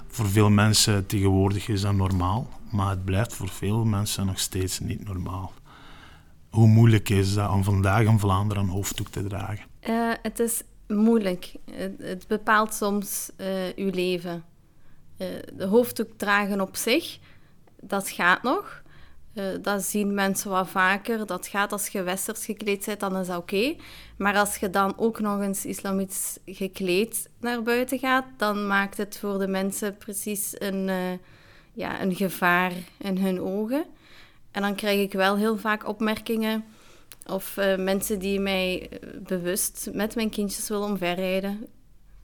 Voor 0.09 0.29
veel 0.29 0.50
mensen 0.50 1.07
tegenwoordig 1.07 1.69
is 1.69 1.81
dat 1.81 1.95
normaal, 1.95 2.49
maar 2.71 2.91
het 2.91 3.05
blijft 3.05 3.35
voor 3.35 3.49
veel 3.49 3.85
mensen 3.85 4.26
nog 4.26 4.38
steeds 4.38 4.81
niet 4.81 5.05
normaal. 5.05 5.52
Hoe 6.50 6.67
moeilijk 6.67 7.09
is 7.09 7.35
dat 7.35 7.50
om 7.50 7.64
vandaag 7.64 8.07
in 8.07 8.19
Vlaanderen 8.19 8.62
een 8.62 8.69
hoofddoek 8.69 9.09
te 9.09 9.26
dragen? 9.26 9.64
Uh, 9.88 10.12
het 10.23 10.38
is 10.38 10.62
moeilijk. 10.88 11.55
Het, 11.99 12.26
bepaalt 12.26 12.75
soms 12.75 13.31
uh, 13.37 13.47
uw 13.76 13.91
leven. 13.91 14.45
De 15.57 15.67
hoofddoek 15.67 16.12
dragen 16.17 16.61
op 16.61 16.76
zich, 16.76 17.19
dat 17.81 18.11
gaat 18.11 18.43
nog. 18.43 18.82
Uh, 19.35 19.45
dat 19.62 19.83
zien 19.83 20.15
mensen 20.15 20.51
wat 20.51 20.69
vaker. 20.69 21.27
Dat 21.27 21.47
gaat 21.47 21.73
als 21.73 21.89
je 21.89 22.03
westers 22.03 22.45
gekleed 22.45 22.85
bent, 22.87 23.01
dan 23.01 23.17
is 23.17 23.27
dat 23.27 23.37
oké. 23.37 23.75
Maar 24.17 24.37
als 24.37 24.57
je 24.57 24.71
dan 24.71 24.99
ook 24.99 25.21
nog 25.21 25.41
eens 25.41 25.67
islamitisch 25.67 26.39
gekleed 26.47 27.29
naar 27.41 27.62
buiten 27.62 27.99
gaat, 27.99 28.25
dan 28.37 28.67
maakt 28.67 28.97
het 28.97 29.19
voor 29.19 29.39
de 29.39 29.47
mensen 29.47 29.97
precies 29.97 30.55
een, 30.59 30.89
uh, 30.89 31.12
ja, 31.73 32.03
een 32.03 32.15
gevaar 32.15 32.73
in 32.99 33.19
hun 33.19 33.41
ogen. 33.41 33.85
En 34.51 34.62
dan 34.62 34.75
krijg 34.75 35.01
ik 35.01 35.12
wel 35.12 35.37
heel 35.37 35.59
vaak 35.59 35.89
opmerkingen 35.89 36.65
of 37.27 37.57
uh, 37.57 37.77
mensen 37.77 38.19
die 38.19 38.41
mij 38.41 38.89
bewust 39.23 39.89
met 39.93 40.15
mijn 40.15 40.31
kindjes 40.31 40.69
willen 40.69 40.89
omverrijden. 40.89 41.67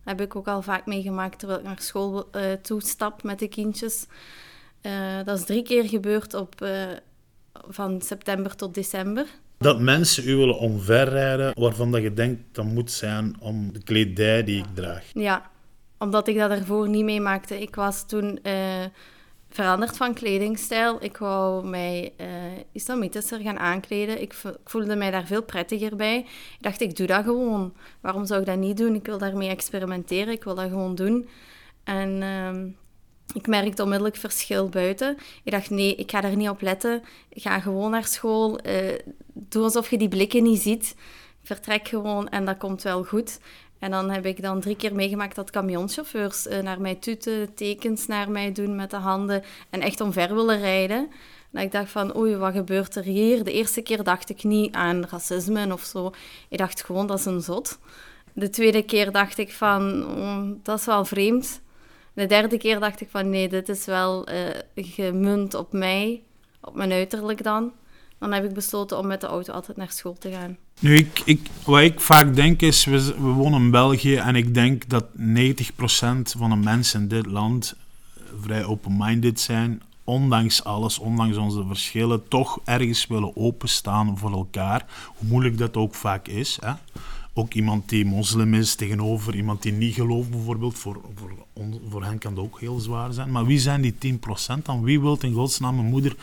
Heb 0.04 0.20
ik 0.20 0.36
ook 0.36 0.48
al 0.48 0.62
vaak 0.62 0.86
meegemaakt 0.86 1.38
terwijl 1.38 1.60
ik 1.60 1.66
naar 1.66 1.80
school 1.80 2.30
toe 2.62 2.82
stap 2.82 3.22
met 3.22 3.38
de 3.38 3.48
kindjes. 3.48 4.06
Uh, 4.88 5.24
dat 5.24 5.38
is 5.38 5.44
drie 5.44 5.62
keer 5.62 5.88
gebeurd 5.88 6.34
op, 6.34 6.62
uh, 6.62 6.86
van 7.52 8.00
september 8.00 8.56
tot 8.56 8.74
december. 8.74 9.26
Dat 9.58 9.80
mensen 9.80 10.28
u 10.28 10.36
willen 10.36 10.58
omverrijden 10.58 11.52
waarvan 11.60 11.92
dat 11.92 12.02
je 12.02 12.14
denkt 12.14 12.42
dat 12.52 12.64
moet 12.64 12.90
zijn 12.90 13.36
om 13.40 13.72
de 13.72 13.82
kledij 13.82 14.44
die 14.44 14.58
ik 14.58 14.74
draag. 14.74 15.04
Ja, 15.14 15.50
omdat 15.98 16.28
ik 16.28 16.38
dat 16.38 16.50
ervoor 16.50 16.88
niet 16.88 17.04
meemaakte. 17.04 17.60
Ik 17.60 17.74
was 17.74 18.06
toen 18.06 18.38
uh, 18.42 18.84
veranderd 19.48 19.96
van 19.96 20.14
kledingstijl. 20.14 20.96
Ik 21.00 21.16
wou 21.16 21.66
mij 21.66 22.12
islamitischer 22.72 23.40
gaan 23.40 23.58
aankleden. 23.58 24.20
Ik, 24.20 24.32
ik, 24.32 24.58
voelde 24.64 24.96
mij 24.96 25.10
daar 25.10 25.26
veel 25.26 25.42
prettiger 25.42 25.96
bij. 25.96 26.18
Ik 26.18 26.58
dacht, 26.60 26.80
ik 26.80 26.96
doe 26.96 27.06
dat 27.06 27.24
gewoon. 27.24 27.74
Waarom 28.00 28.26
zou 28.26 28.40
ik 28.40 28.46
dat 28.46 28.58
niet 28.58 28.76
doen? 28.76 28.94
Ik 28.94 29.06
wil 29.06 29.18
daarmee 29.18 29.48
experimenteren. 29.48 30.32
Ik 30.32 30.44
wil 30.44 30.54
dat 30.54 30.68
gewoon 30.68 30.94
doen. 30.94 31.28
En 31.84 32.22
ehm, 32.22 32.66
ik 33.34 33.46
merkte 33.46 33.82
onmiddellijk 33.82 34.16
verschil 34.16 34.68
buiten. 34.68 35.16
Ik 35.44 35.52
dacht, 35.52 35.70
nee, 35.70 35.94
ik 35.94 36.10
ga 36.10 36.22
er 36.22 36.36
niet 36.36 36.48
op 36.48 36.60
letten. 36.60 37.02
Ga 37.30 37.60
gewoon 37.60 37.90
naar 37.90 38.06
school. 38.06 38.66
Uh, 38.66 38.98
doe 39.32 39.62
alsof 39.62 39.90
je 39.90 39.98
die 39.98 40.08
blikken 40.08 40.42
niet 40.42 40.60
ziet. 40.60 40.94
Vertrek 41.42 41.88
gewoon 41.88 42.28
en 42.28 42.44
dat 42.44 42.58
komt 42.58 42.82
wel 42.82 43.04
goed. 43.04 43.38
En 43.78 43.90
dan 43.90 44.10
heb 44.10 44.26
ik 44.26 44.42
dan 44.42 44.60
drie 44.60 44.76
keer 44.76 44.94
meegemaakt 44.94 45.34
dat 45.34 45.50
camionchauffeurs 45.50 46.46
uh, 46.46 46.58
naar 46.58 46.80
mij 46.80 46.94
tuten, 46.94 47.54
tekens 47.54 48.06
naar 48.06 48.30
mij 48.30 48.52
doen 48.52 48.76
met 48.76 48.90
de 48.90 48.96
handen 48.96 49.42
en 49.70 49.80
echt 49.80 50.00
omver 50.00 50.34
willen 50.34 50.58
rijden. 50.60 51.08
En 51.52 51.62
ik 51.62 51.72
dacht 51.72 51.90
van, 51.90 52.16
oei, 52.16 52.36
wat 52.36 52.52
gebeurt 52.52 52.94
er 52.94 53.02
hier? 53.02 53.44
De 53.44 53.52
eerste 53.52 53.80
keer 53.80 54.02
dacht 54.02 54.30
ik 54.30 54.44
niet 54.44 54.74
aan 54.74 55.06
racisme 55.10 55.72
of 55.72 55.82
zo. 55.82 56.12
Ik 56.48 56.58
dacht 56.58 56.84
gewoon, 56.84 57.06
dat 57.06 57.18
is 57.18 57.24
een 57.24 57.40
zot. 57.40 57.78
De 58.32 58.50
tweede 58.50 58.82
keer 58.82 59.12
dacht 59.12 59.38
ik 59.38 59.52
van, 59.52 60.06
oh, 60.16 60.42
dat 60.62 60.78
is 60.78 60.84
wel 60.84 61.04
vreemd. 61.04 61.60
De 62.18 62.26
derde 62.26 62.58
keer 62.58 62.80
dacht 62.80 63.00
ik 63.00 63.08
van 63.10 63.30
nee, 63.30 63.48
dit 63.48 63.68
is 63.68 63.84
wel 63.84 64.30
uh, 64.30 64.36
gemunt 64.74 65.54
op 65.54 65.72
mij, 65.72 66.22
op 66.60 66.74
mijn 66.74 66.92
uiterlijk 66.92 67.42
dan. 67.42 67.72
Dan 68.18 68.32
heb 68.32 68.44
ik 68.44 68.52
besloten 68.52 68.98
om 68.98 69.06
met 69.06 69.20
de 69.20 69.26
auto 69.26 69.52
altijd 69.52 69.76
naar 69.76 69.90
school 69.90 70.16
te 70.18 70.30
gaan. 70.30 70.56
Nu, 70.80 70.96
ik, 70.96 71.20
ik, 71.24 71.40
wat 71.64 71.80
ik 71.80 72.00
vaak 72.00 72.34
denk 72.34 72.60
is, 72.60 72.84
we, 72.84 73.14
wonen 73.18 73.60
in 73.60 73.70
België 73.70 74.16
en 74.16 74.36
ik 74.36 74.54
denk 74.54 74.88
dat 74.88 75.04
90% 75.04 75.10
van 76.22 76.50
de 76.50 76.56
mensen 76.56 77.00
in 77.00 77.08
dit 77.08 77.26
land 77.26 77.76
vrij 78.40 78.64
open-minded 78.64 79.40
zijn, 79.40 79.82
ondanks 80.04 80.64
alles, 80.64 80.98
ondanks 80.98 81.36
onze 81.36 81.64
verschillen, 81.66 82.28
toch 82.28 82.60
ergens 82.64 83.06
willen 83.06 83.36
openstaan 83.36 84.18
voor 84.18 84.32
elkaar, 84.32 84.86
hoe 85.16 85.28
moeilijk 85.28 85.58
dat 85.58 85.76
ook 85.76 85.94
vaak 85.94 86.28
is. 86.28 86.58
Hè? 86.60 86.72
Ook 87.34 87.54
iemand 87.54 87.88
die 87.88 88.04
moslim 88.04 88.54
is 88.54 88.74
tegenover 88.74 89.34
iemand 89.34 89.62
die 89.62 89.72
niet 89.72 89.94
gelooft, 89.94 90.30
bijvoorbeeld. 90.30 90.78
Voor, 90.78 91.00
voor, 91.14 91.32
voor 91.88 92.04
hen 92.04 92.18
kan 92.18 92.34
dat 92.34 92.44
ook 92.44 92.60
heel 92.60 92.78
zwaar 92.78 93.12
zijn. 93.12 93.30
Maar 93.30 93.46
wie 93.46 93.58
zijn 93.58 93.80
die 93.80 94.18
10% 94.58 94.62
dan? 94.62 94.82
Wie 94.82 95.00
wil 95.00 95.18
in 95.20 95.32
godsnaam 95.32 95.78
een 95.78 95.84
moeder 95.84 96.16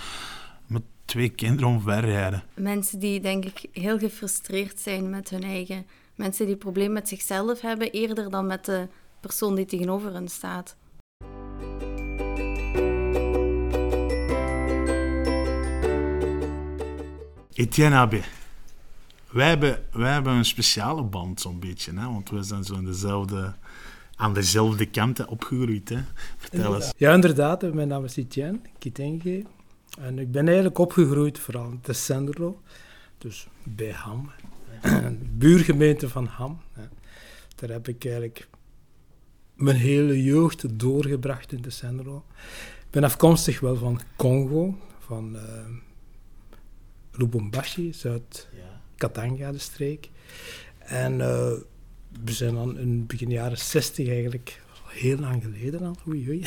met 0.68 0.82
twee 1.06 1.30
kinderen 1.30 1.70
omverrijden? 1.70 2.44
Mensen 2.54 3.00
die, 3.00 3.20
denk 3.20 3.46
ik, 3.46 3.70
heel 3.72 3.98
gefrustreerd 3.98 4.80
zijn 4.80 5.10
met 5.10 5.30
hun 5.30 5.44
eigen... 5.44 5.86
Mensen 6.16 6.46
die 6.46 6.56
problemen 6.56 6.94
met 6.94 7.08
zichzelf 7.08 7.62
hebben, 7.62 7.92
eerder 7.92 8.30
dan 8.30 8.46
met 8.48 8.66
de 8.66 8.88
persoon 9.20 9.56
die 9.56 9.66
tegenover 9.66 10.14
hen 10.14 10.28
staat. 10.28 10.76
Etienne 17.54 17.96
Abbé. 17.96 18.22
Wij 19.36 19.48
hebben, 19.48 19.84
wij 19.92 20.14
hebben 20.14 20.34
een 20.34 20.46
speciale 20.46 21.04
band, 21.04 21.42
zo'n 21.42 21.60
beetje. 21.60 21.92
Hè? 21.94 22.06
Want 22.06 22.30
we 22.30 22.44
zijn 22.44 22.64
zo 22.64 22.76
in 22.76 22.86
dezelfde, 22.86 23.54
aan 24.16 24.34
dezelfde 24.34 24.86
kanten 24.86 25.28
opgegroeid. 25.28 25.90
Hè? 25.90 26.00
Vertel 26.38 26.76
eens. 26.76 26.94
Ja, 26.98 27.14
inderdaad. 27.14 27.74
Mijn 27.74 27.88
naam 27.88 28.04
is 28.04 28.18
Etienne 28.18 28.60
Kitenge. 28.80 29.46
En 30.00 30.20
ik 30.20 30.32
ben 30.32 30.46
eigenlijk 30.46 30.78
opgegroeid 30.78 31.40
vooral 31.40 31.70
in 31.70 31.82
Tessenderlo. 31.82 32.62
Dus 33.18 33.48
bij 33.64 33.92
Ham. 33.92 34.32
buurgemeente 35.38 36.10
van 36.10 36.26
Ham. 36.26 36.60
Daar 37.56 37.70
heb 37.70 37.88
ik 37.88 38.04
eigenlijk 38.06 38.48
mijn 39.56 39.78
hele 39.78 40.24
jeugd 40.24 40.80
doorgebracht 40.80 41.52
in 41.52 41.62
Tessenderlo. 41.62 42.26
Ik 42.80 42.92
ben 42.92 43.04
afkomstig 43.04 43.60
wel 43.60 43.76
van 43.76 44.00
Congo, 44.16 44.78
van 45.00 45.36
uh, 45.36 45.42
Lubumbashi, 47.12 47.94
Zuid... 47.94 48.48
Ja. 48.54 48.75
Katanga, 48.98 49.52
de 49.52 49.58
streek. 49.58 50.10
En 50.78 51.14
uh, 51.14 51.52
we 52.24 52.32
zijn 52.32 52.54
dan 52.54 52.78
in 52.78 53.06
begin 53.06 53.30
jaren 53.30 53.58
60 53.58 54.08
eigenlijk, 54.08 54.62
heel 54.88 55.18
lang 55.18 55.44
geleden 55.44 55.82
al, 55.82 55.96
oei 56.08 56.30
oei. 56.30 56.44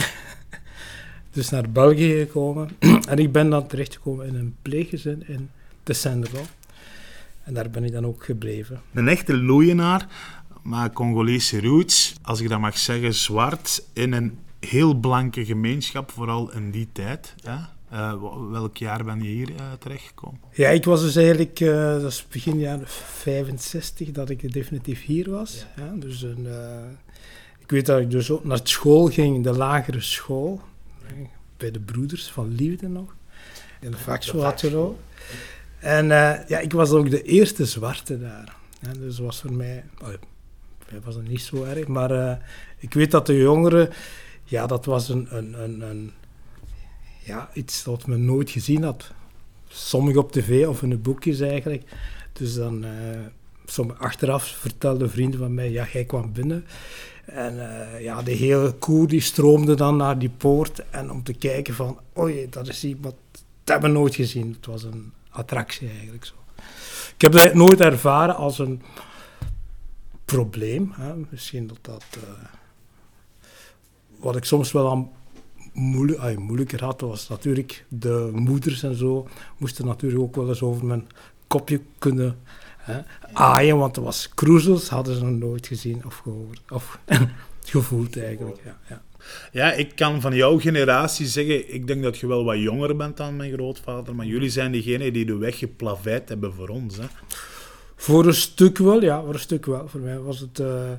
dus 1.31 1.49
naar 1.49 1.71
België 1.71 2.19
gekomen. 2.19 2.69
en 3.09 3.19
ik 3.19 3.33
ben 3.33 3.51
dan 3.51 3.67
terechtgekomen 3.67 4.27
in 4.27 4.35
een 4.35 4.57
pleeggezin 4.63 5.29
in 5.29 5.51
Tessenderlo. 5.83 6.41
En 7.43 7.55
daar 7.55 7.71
ben 7.71 7.85
ik 7.85 7.93
dan 7.93 8.07
ook 8.07 8.25
gebleven. 8.25 8.81
Een 8.93 9.09
echte 9.09 9.37
loeienaar, 9.37 10.07
maar 10.63 10.93
Congolese 10.93 11.61
roots, 11.61 12.15
als 12.23 12.41
ik 12.41 12.49
dat 12.49 12.61
mag 12.61 12.79
zeggen, 12.79 13.15
zwart 13.15 13.85
in 13.93 14.13
een 14.13 14.39
heel 14.61 14.95
blanke 14.95 15.45
gemeenschap, 15.45 16.11
vooral 16.11 16.53
in 16.53 16.71
die 16.71 16.89
tijd. 16.93 17.35
Uh, 17.93 18.15
welk 18.51 18.77
jaar 18.77 19.05
ben 19.05 19.23
je 19.23 19.29
hier 19.29 19.51
uh, 19.51 19.57
terechtgekomen? 19.79 20.41
Ja, 20.53 20.69
ik 20.69 20.85
was 20.85 21.01
dus 21.01 21.17
eigenlijk, 21.17 21.61
uh, 21.61 21.93
dat 22.01 22.11
is 22.11 22.27
begin 22.31 22.59
jaren 22.59 22.89
65 22.89 24.11
dat 24.11 24.31
ik 24.31 24.53
definitief 24.53 25.05
hier 25.05 25.31
was. 25.31 25.67
Ja. 25.77 25.85
ja 25.85 25.93
dus 25.95 26.23
een, 26.23 26.47
ik 27.59 27.71
weet 27.71 27.87
dat 27.87 28.01
ik 28.01 28.11
dus 28.11 28.31
ook 28.31 28.45
naar 28.45 28.61
school 28.63 29.07
ging, 29.07 29.45
de 29.45 29.53
lagere 29.53 30.01
school, 30.01 30.61
bij 31.57 31.71
de 31.71 31.81
broeders 31.81 32.31
van 32.31 32.55
Liefde 32.55 32.89
nog, 32.89 33.15
in 33.81 33.91
de 33.91 33.97
vakschool 33.97 34.45
had 34.45 34.61
je 34.61 34.93
En 35.79 36.07
ja, 36.49 36.59
ik 36.59 36.73
was 36.73 36.91
ook 36.91 37.11
de 37.11 37.23
eerste 37.23 37.65
zwarte 37.65 38.21
daar. 38.21 38.57
Dus 38.99 39.17
dat 39.17 39.25
was 39.25 39.41
voor 39.41 39.53
mij, 39.53 39.85
oh, 40.03 40.09
was 41.05 41.15
het 41.15 41.29
niet 41.29 41.43
zo 41.43 41.65
erg, 41.65 41.87
maar 41.87 42.41
ik 42.79 42.95
weet 42.95 43.11
dat 43.11 43.27
de 43.27 43.37
jongeren, 43.37 43.91
ja, 44.45 44.67
dat 44.67 44.85
was 44.85 45.09
een, 45.09 45.27
een, 45.31 45.63
een, 45.63 45.81
een 45.81 46.13
ja, 47.29 47.49
iets 47.53 47.85
wat 47.85 48.07
men 48.07 48.25
nooit 48.25 48.51
gezien 48.51 48.83
had. 48.83 49.11
Sommige 49.69 50.19
op 50.19 50.33
tv 50.33 50.67
of 50.67 50.83
in 50.83 50.91
de 50.91 50.97
boekjes 50.97 51.41
eigenlijk. 51.41 51.83
Dus 52.33 52.55
dan, 52.55 52.85
uh, 52.85 52.91
sommige, 53.65 53.99
achteraf 53.99 54.45
vertelden 54.45 55.11
vrienden 55.11 55.41
van 55.41 55.55
mij, 55.55 55.71
ja, 55.71 55.87
jij 55.93 56.05
kwam 56.05 56.33
binnen. 56.33 56.67
En 57.25 57.55
uh, 57.55 58.01
ja, 58.03 58.23
de 58.23 58.31
hele 58.31 58.73
koe 58.73 59.07
die 59.07 59.21
stroomde 59.21 59.75
dan 59.75 59.97
naar 59.97 60.19
die 60.19 60.31
poort. 60.31 60.83
En 60.91 61.11
om 61.11 61.23
te 61.23 61.33
kijken 61.33 61.75
van, 61.75 61.99
oei, 62.19 62.47
dat 62.51 62.69
is 62.69 62.85
iemand, 62.85 63.15
dat 63.33 63.43
hebben 63.65 63.93
we 63.93 63.99
nooit 63.99 64.15
gezien. 64.15 64.53
Het 64.57 64.67
was 64.67 64.83
een 64.83 65.13
attractie 65.31 65.89
eigenlijk 65.89 66.25
zo. 66.25 66.35
Ik 67.15 67.21
heb 67.21 67.33
dat 67.33 67.55
nooit 67.55 67.81
ervaren 67.81 68.37
als 68.37 68.59
een 68.59 68.83
probleem. 70.25 70.93
Hè. 70.95 71.15
Misschien 71.31 71.67
dat 71.67 71.79
dat... 71.81 72.05
Uh, 72.17 72.23
wat 74.17 74.37
ik 74.37 74.45
soms 74.45 74.73
wel 74.73 74.91
aan 74.91 75.11
moeilijk, 75.79 76.19
ay, 76.19 76.37
moeilijker 76.37 76.85
had, 76.85 77.01
was 77.01 77.29
natuurlijk 77.29 77.85
de 77.89 78.31
moeders 78.33 78.83
en 78.83 78.95
zo 78.95 79.29
moesten 79.59 79.87
natuurlijk 79.87 80.23
ook 80.23 80.37
wel 80.37 80.49
eens 80.49 80.63
over 80.63 80.87
mijn 80.87 81.07
kopje 81.47 81.81
kunnen 81.99 82.39
hè, 82.79 83.01
aaien, 83.33 83.79
want 83.79 83.97
er 83.97 84.03
was 84.03 84.29
cruisels, 84.35 84.89
hadden 84.89 85.15
ze 85.15 85.25
nog 85.25 85.39
nooit 85.39 85.67
gezien 85.67 86.03
of 86.07 86.17
gehoord. 86.17 86.61
Of, 86.71 86.99
gevoeld 87.65 88.19
eigenlijk. 88.19 88.61
Ja, 88.65 88.79
ja. 88.89 89.03
Ja, 89.53 89.73
ik 89.73 89.97
kan 89.97 90.21
van 90.21 90.35
jouw 90.35 90.59
generatie 90.59 91.27
zeggen, 91.27 91.75
ik 91.75 91.87
denk 91.87 92.03
dat 92.03 92.19
je 92.19 92.27
wel 92.27 92.45
wat 92.45 92.59
jonger 92.59 92.97
bent 92.97 93.17
dan 93.17 93.37
mijn 93.37 93.53
grootvader, 93.53 94.15
maar 94.15 94.27
jullie 94.27 94.51
zijn 94.51 94.73
degene 94.73 95.11
die 95.11 95.25
de 95.25 95.37
weg 95.37 95.59
geplaveid 95.59 96.29
hebben 96.29 96.55
voor 96.55 96.69
ons. 96.69 96.97
Hè? 96.97 97.05
Voor 97.97 98.27
een 98.27 98.35
stuk 98.35 98.79
wel, 98.79 99.03
ja, 99.03 99.23
voor 99.23 99.35
een 99.35 99.41
stuk 99.41 99.67
wel. 99.67 99.89
Voor 99.89 100.01
mij 100.01 100.19
was 100.19 100.41
het... 100.41 100.59
Uh, 100.59 100.91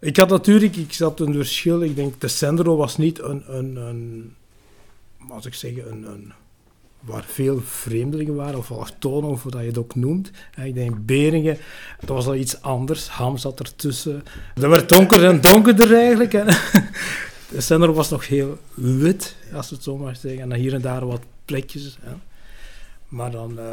ik 0.00 0.16
had 0.16 0.28
natuurlijk, 0.28 0.76
ik 0.76 0.92
zat 0.92 1.20
een 1.20 1.34
verschil, 1.34 1.82
ik 1.82 1.96
denk, 1.96 2.20
de 2.20 2.28
Sendro 2.28 2.76
was 2.76 2.96
niet 2.96 3.22
een, 3.22 3.42
een, 3.46 3.76
een 3.76 4.34
als 5.28 5.46
ik 5.46 5.54
zeg, 5.54 5.72
een, 5.76 6.04
een 6.04 6.32
waar 7.00 7.24
veel 7.24 7.60
vreemdelingen 7.60 8.34
waren, 8.34 8.58
of 8.58 8.70
allochtonen, 8.70 9.30
of 9.30 9.42
wat 9.42 9.52
je 9.52 9.58
het 9.58 9.78
ook 9.78 9.94
noemt. 9.94 10.30
Ik 10.64 10.74
denk 10.74 11.06
Beringen, 11.06 11.58
dat 12.00 12.08
was 12.08 12.26
al 12.26 12.34
iets 12.34 12.62
anders. 12.62 13.08
Ham 13.08 13.36
zat 13.36 13.60
ertussen. 13.60 14.24
Dat 14.54 14.70
werd 14.70 14.88
donker 14.88 15.24
en 15.24 15.40
donkerder 15.40 15.94
eigenlijk. 15.94 16.32
De 17.50 17.60
zender 17.60 17.92
was 17.92 18.10
nog 18.10 18.26
heel 18.26 18.58
wit, 18.74 19.36
als 19.52 19.68
we 19.68 19.74
het 19.74 19.84
zo 19.84 19.96
maar 19.96 20.16
zeggen. 20.16 20.40
En 20.40 20.58
hier 20.58 20.74
en 20.74 20.80
daar 20.80 21.06
wat 21.06 21.22
plekjes. 21.44 21.98
Hè. 22.00 22.12
Maar 23.08 23.30
dan, 23.30 23.58
uh, 23.58 23.64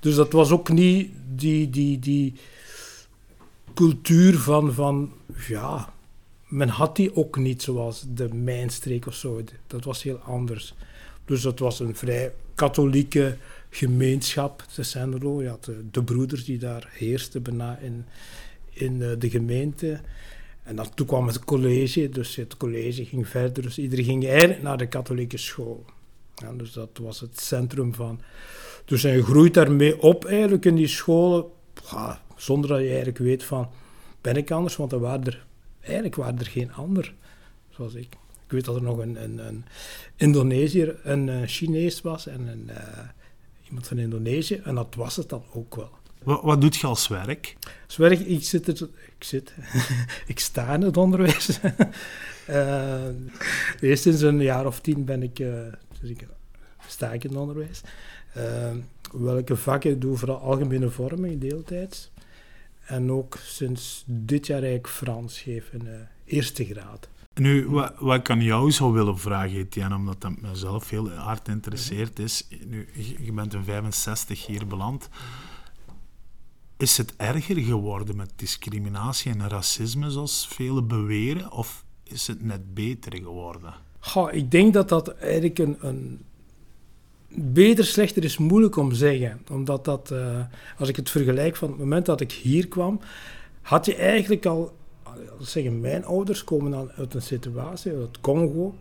dus 0.00 0.14
dat 0.14 0.32
was 0.32 0.50
ook 0.50 0.68
niet 0.68 1.10
die, 1.34 1.70
die, 1.70 1.98
die 1.98 2.34
cultuur 3.80 4.38
van, 4.38 4.72
van, 4.72 5.12
ja, 5.48 5.92
men 6.48 6.68
had 6.68 6.96
die 6.96 7.16
ook 7.16 7.36
niet 7.36 7.62
zoals 7.62 8.04
de 8.14 8.34
mijnstreek 8.34 9.06
of 9.06 9.14
zo. 9.14 9.42
Dat 9.66 9.84
was 9.84 10.02
heel 10.02 10.18
anders. 10.18 10.74
Dus 11.24 11.42
dat 11.42 11.58
was 11.58 11.80
een 11.80 11.96
vrij 11.96 12.32
katholieke 12.54 13.36
gemeenschap, 13.70 14.64
de 14.74 14.82
Senderlo. 14.82 15.42
Je 15.42 15.48
had 15.48 15.64
de, 15.64 15.84
de, 15.90 16.02
broeders 16.02 16.44
die 16.44 16.58
daar 16.58 16.88
heersten 16.92 17.42
bijna 17.42 17.78
in, 17.78 18.04
in 18.70 19.02
eh, 19.02 19.10
de 19.18 19.30
gemeente. 19.30 20.00
En 20.62 20.76
dan, 20.76 20.94
toen 20.94 21.06
kwam 21.06 21.26
het 21.26 21.44
college, 21.44 22.08
dus 22.08 22.36
het 22.36 22.56
college 22.56 23.04
ging 23.04 23.28
verder. 23.28 23.62
Dus 23.62 23.78
iedereen 23.78 24.04
ging 24.04 24.26
eigenlijk 24.26 24.62
naar 24.62 24.78
de 24.78 24.88
katholieke 24.88 25.38
school. 25.38 25.84
Ja, 26.34 26.52
dus 26.52 26.72
dat 26.72 26.98
was 27.00 27.20
het 27.20 27.40
centrum 27.40 27.94
van. 27.94 28.20
Dus 28.84 29.02
je 29.02 29.22
groeit 29.22 29.54
daarmee 29.54 30.02
op 30.02 30.24
eigenlijk 30.24 30.64
in 30.64 30.74
die 30.74 30.88
scholen, 30.88 31.44
ja, 31.90 32.20
zonder 32.36 32.70
dat 32.70 32.80
je 32.80 32.86
eigenlijk 32.86 33.18
weet 33.18 33.44
van, 33.44 33.68
ben 34.20 34.36
ik 34.36 34.50
anders? 34.50 34.76
Want 34.76 34.92
er 34.92 35.00
waren 35.00 35.24
er, 35.24 35.46
eigenlijk 35.80 36.14
waren 36.14 36.38
er 36.38 36.46
geen 36.46 36.72
ander, 36.72 37.14
zoals 37.70 37.94
ik. 37.94 38.16
Ik 38.44 38.56
weet 38.56 38.64
dat 38.64 38.76
er 38.76 38.82
nog 38.82 38.98
een, 38.98 39.22
een, 39.22 39.46
een 39.46 39.64
Indonesiër, 40.16 41.00
een, 41.02 41.28
een 41.28 41.48
Chinees 41.48 42.00
was 42.00 42.26
en 42.26 42.46
een, 42.46 42.66
uh, 42.70 42.76
iemand 43.66 43.88
van 43.88 43.98
Indonesië. 43.98 44.60
En 44.64 44.74
dat 44.74 44.94
was 44.94 45.16
het 45.16 45.28
dan 45.28 45.44
ook 45.52 45.74
wel. 45.74 45.90
Wat, 46.22 46.42
wat 46.42 46.60
doet 46.60 46.76
je 46.76 46.86
als 46.86 47.08
werk? 47.08 47.56
Als 47.86 47.96
werk, 47.96 48.20
ik 48.20 48.44
zit, 48.44 48.66
er, 48.66 48.88
ik, 49.16 49.24
zit 49.24 49.54
ik 50.26 50.38
sta 50.38 50.74
in 50.74 50.82
het 50.82 50.96
onderwijs. 50.96 51.60
uh, 52.48 53.08
eerst 53.80 54.02
sinds 54.02 54.20
een 54.20 54.40
jaar 54.40 54.66
of 54.66 54.80
tien 54.80 55.04
ben 55.04 55.22
ik, 55.22 55.38
uh, 55.38 55.62
dus 56.00 56.10
ik 56.10 56.26
sta 56.86 57.12
ik 57.12 57.24
in 57.24 57.30
het 57.30 57.38
onderwijs. 57.38 57.80
Welke 59.12 59.56
vakken 59.56 60.00
doe 60.00 60.16
vooral 60.16 60.40
algemene 60.40 60.90
vorming, 60.90 61.40
deeltijds. 61.40 62.10
En 62.86 63.10
ook 63.12 63.36
sinds 63.36 64.04
dit 64.06 64.46
jaar 64.46 64.58
eigenlijk 64.58 64.88
Frans 64.88 65.40
geef 65.40 65.72
in 65.72 65.88
eerste 66.24 66.64
graad. 66.64 67.08
Nu, 67.34 67.68
wat, 67.68 67.94
wat 67.98 68.18
ik 68.18 68.30
aan 68.30 68.42
jou 68.42 68.70
zou 68.70 68.92
willen 68.92 69.18
vragen, 69.18 69.56
Etienne, 69.56 69.94
omdat 69.94 70.20
dat 70.20 70.40
mezelf 70.40 70.90
heel 70.90 71.10
hard 71.10 71.48
interesseert, 71.48 72.18
is... 72.18 72.48
Nu, 72.66 72.88
je 73.20 73.32
bent 73.32 73.54
in 73.54 73.64
65 73.64 74.46
hier 74.46 74.66
beland. 74.66 75.08
Is 76.76 76.96
het 76.96 77.16
erger 77.16 77.56
geworden 77.56 78.16
met 78.16 78.32
discriminatie 78.36 79.32
en 79.32 79.48
racisme, 79.48 80.10
zoals 80.10 80.48
velen 80.48 80.86
beweren, 80.86 81.50
of 81.50 81.84
is 82.02 82.26
het 82.26 82.42
net 82.42 82.74
beter 82.74 83.16
geworden? 83.16 83.74
Goh, 83.98 84.32
ik 84.32 84.50
denk 84.50 84.74
dat 84.74 84.88
dat 84.88 85.08
eigenlijk 85.08 85.58
een, 85.58 85.76
een 85.80 86.24
beter, 87.52 87.84
slechter 87.84 88.24
is 88.24 88.38
moeilijk 88.38 88.76
om 88.76 88.88
te 88.88 88.96
zeggen. 88.96 89.40
Omdat 89.50 89.84
dat, 89.84 90.10
uh, 90.12 90.38
als 90.78 90.88
ik 90.88 90.96
het 90.96 91.10
vergelijk 91.10 91.56
van 91.56 91.68
het 91.68 91.78
moment 91.78 92.06
dat 92.06 92.20
ik 92.20 92.32
hier 92.32 92.68
kwam, 92.68 93.00
had 93.62 93.86
je 93.86 93.94
eigenlijk 93.94 94.46
al 94.46 94.72
zeggen, 95.38 95.80
mijn 95.80 96.04
ouders 96.04 96.44
komen 96.44 96.70
dan 96.70 96.90
uit 96.96 97.14
een 97.14 97.22
situatie, 97.22 97.92
uit 97.92 98.20
Congo, 98.20 98.74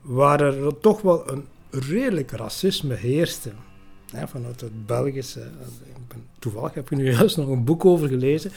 waar 0.00 0.40
er 0.40 0.78
toch 0.80 1.00
wel 1.00 1.30
een 1.30 1.44
redelijk 1.70 2.30
racisme 2.30 2.94
heerste. 2.94 3.50
vanuit 4.26 4.60
het 4.60 4.86
Belgische. 4.86 5.50
toevallig 6.38 6.74
heb 6.74 6.90
ik 6.90 6.98
nu 6.98 7.10
juist 7.16 7.36
nog 7.36 7.48
een 7.48 7.64
boek 7.64 7.84
over 7.84 8.08
gelezen. 8.08 8.50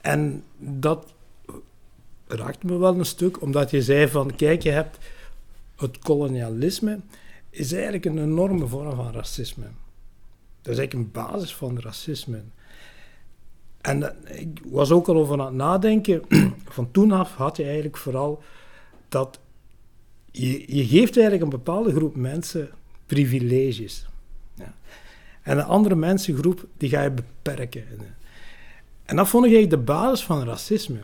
En 0.00 0.44
dat 0.58 1.12
raakte 2.26 2.66
me 2.66 2.78
wel 2.78 2.98
een 2.98 3.04
stuk, 3.04 3.42
omdat 3.42 3.70
je 3.70 3.82
zei 3.82 4.08
van, 4.08 4.36
kijk, 4.36 4.62
je 4.62 4.70
hebt 4.70 4.98
het 5.76 5.98
kolonialisme, 5.98 7.00
is 7.52 7.72
eigenlijk 7.72 8.04
een 8.04 8.18
enorme 8.18 8.66
vorm 8.66 8.94
van 8.94 9.12
racisme. 9.12 9.64
Dat 10.62 10.72
is 10.72 10.78
eigenlijk 10.78 10.92
een 10.92 11.22
basis 11.22 11.54
van 11.54 11.80
racisme. 11.80 12.42
En 13.80 14.16
ik 14.24 14.60
was 14.64 14.90
ook 14.90 15.08
al 15.08 15.16
over 15.16 15.40
aan 15.40 15.46
het 15.46 15.54
nadenken. 15.54 16.22
Van 16.76 16.90
toen 16.90 17.12
af 17.12 17.34
had 17.34 17.56
je 17.56 17.64
eigenlijk 17.64 17.96
vooral 17.96 18.42
dat 19.08 19.40
je, 20.30 20.76
je 20.76 20.86
geeft 20.86 21.16
eigenlijk 21.16 21.42
een 21.42 21.58
bepaalde 21.58 21.92
groep 21.92 22.16
mensen 22.16 22.70
privileges. 23.06 24.06
Ja. 24.54 24.74
En 25.42 25.58
een 25.58 25.64
andere 25.64 25.94
mensengroep 25.94 26.66
die 26.76 26.88
ga 26.88 27.02
je 27.02 27.10
beperken. 27.10 27.84
En 29.02 29.16
dat 29.16 29.28
vond 29.28 29.44
ik 29.44 29.52
eigenlijk 29.52 29.86
de 29.86 29.92
basis 29.92 30.24
van 30.24 30.44
racisme. 30.44 31.00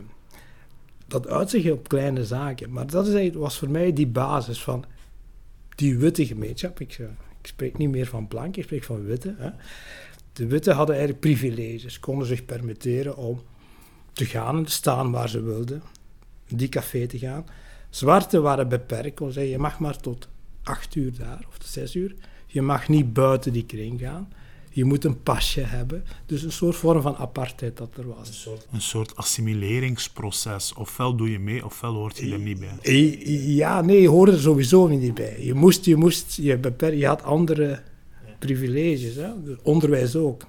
Dat 1.07 1.27
uitzicht 1.27 1.71
op 1.71 1.87
kleine 1.87 2.25
zaken. 2.25 2.71
Maar 2.71 2.87
dat 2.87 3.07
is 3.07 3.33
was 3.33 3.57
voor 3.57 3.69
mij 3.69 3.93
die 3.93 4.07
basis 4.07 4.63
van 4.63 4.85
die 5.79 5.97
witte 5.97 6.25
gemeenschap. 6.25 6.79
Ik, 6.79 6.97
ik 7.41 7.47
spreek 7.47 7.77
niet 7.77 7.89
meer 7.89 8.05
van 8.05 8.27
blank, 8.27 8.57
ik 8.57 8.63
spreek 8.63 8.83
van 8.83 9.05
witte. 9.05 9.35
Hè. 9.37 9.49
De 10.33 10.47
witte 10.47 10.71
hadden 10.71 10.95
eigenlijk 10.95 11.25
privileges, 11.25 11.99
konden 11.99 12.27
zich 12.27 12.45
permitteren 12.45 13.17
om 13.17 13.41
te 14.13 14.25
gaan 14.25 14.57
en 14.57 14.63
te 14.63 14.71
staan 14.71 15.11
waar 15.11 15.29
ze 15.29 15.41
wilden, 15.41 15.81
die 16.47 16.69
café 16.69 17.07
te 17.07 17.17
gaan. 17.17 17.45
Zwarte 17.89 18.39
waren 18.39 18.69
beperkt, 18.69 19.15
kon 19.15 19.31
zeggen, 19.31 19.51
je 19.51 19.57
mag 19.57 19.79
maar 19.79 19.97
tot 19.97 20.27
acht 20.63 20.95
uur 20.95 21.17
daar, 21.17 21.45
of 21.47 21.57
zes 21.63 21.95
uur. 21.95 22.15
Je 22.45 22.61
mag 22.61 22.87
niet 22.87 23.13
buiten 23.13 23.53
die 23.53 23.65
kring 23.65 23.99
gaan. 23.99 24.33
Je 24.79 24.85
moet 24.85 25.05
een 25.05 25.23
pasje 25.23 25.61
hebben. 25.61 26.03
Dus 26.25 26.43
een 26.43 26.51
soort 26.51 26.75
vorm 26.75 27.01
van 27.01 27.15
apartheid 27.15 27.77
dat 27.77 27.89
er 27.97 28.07
was. 28.07 28.27
Een 28.27 28.33
soort, 28.33 28.67
een 28.71 28.81
soort 28.81 29.15
assimileringsproces. 29.15 30.73
Ofwel 30.73 31.15
doe 31.15 31.31
je 31.31 31.39
mee, 31.39 31.65
ofwel 31.65 31.93
hoort 31.93 32.17
je 32.17 32.31
er 32.31 32.39
niet 32.39 32.59
bij. 32.59 33.19
Ja, 33.55 33.81
nee, 33.81 34.01
je 34.01 34.07
hoorde 34.07 34.31
er 34.31 34.39
sowieso 34.39 34.87
niet 34.87 35.13
bij. 35.13 35.43
Je 35.43 35.53
moest, 35.53 35.85
je 35.85 35.95
moest, 35.95 36.35
je, 36.35 36.57
beperkt, 36.57 36.99
je 36.99 37.05
had 37.05 37.23
andere 37.23 37.81
privileges. 38.39 39.15
Hè? 39.15 39.29
Onderwijs 39.61 40.15
ook. 40.15 40.41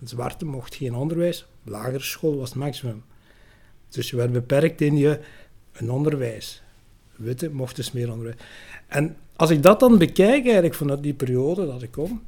Een 0.00 0.08
zwarte 0.08 0.44
mocht 0.44 0.74
geen 0.74 0.94
onderwijs, 0.94 1.46
lagere 1.64 2.00
school 2.00 2.36
was 2.36 2.48
het 2.48 2.58
maximum. 2.58 3.02
Dus 3.88 4.10
je 4.10 4.16
werd 4.16 4.32
beperkt 4.32 4.80
in 4.80 4.96
je 4.96 5.20
een 5.72 5.90
onderwijs. 5.90 6.62
Witte 7.16 7.50
mocht 7.50 7.76
dus 7.76 7.92
meer 7.92 8.10
onderwijs. 8.10 8.36
En 8.86 9.16
als 9.36 9.50
ik 9.50 9.62
dat 9.62 9.80
dan 9.80 9.98
bekijk, 9.98 10.44
eigenlijk 10.44 10.74
vanuit 10.74 11.02
die 11.02 11.14
periode 11.14 11.66
dat 11.66 11.82
ik 11.82 11.90
kom, 11.90 12.22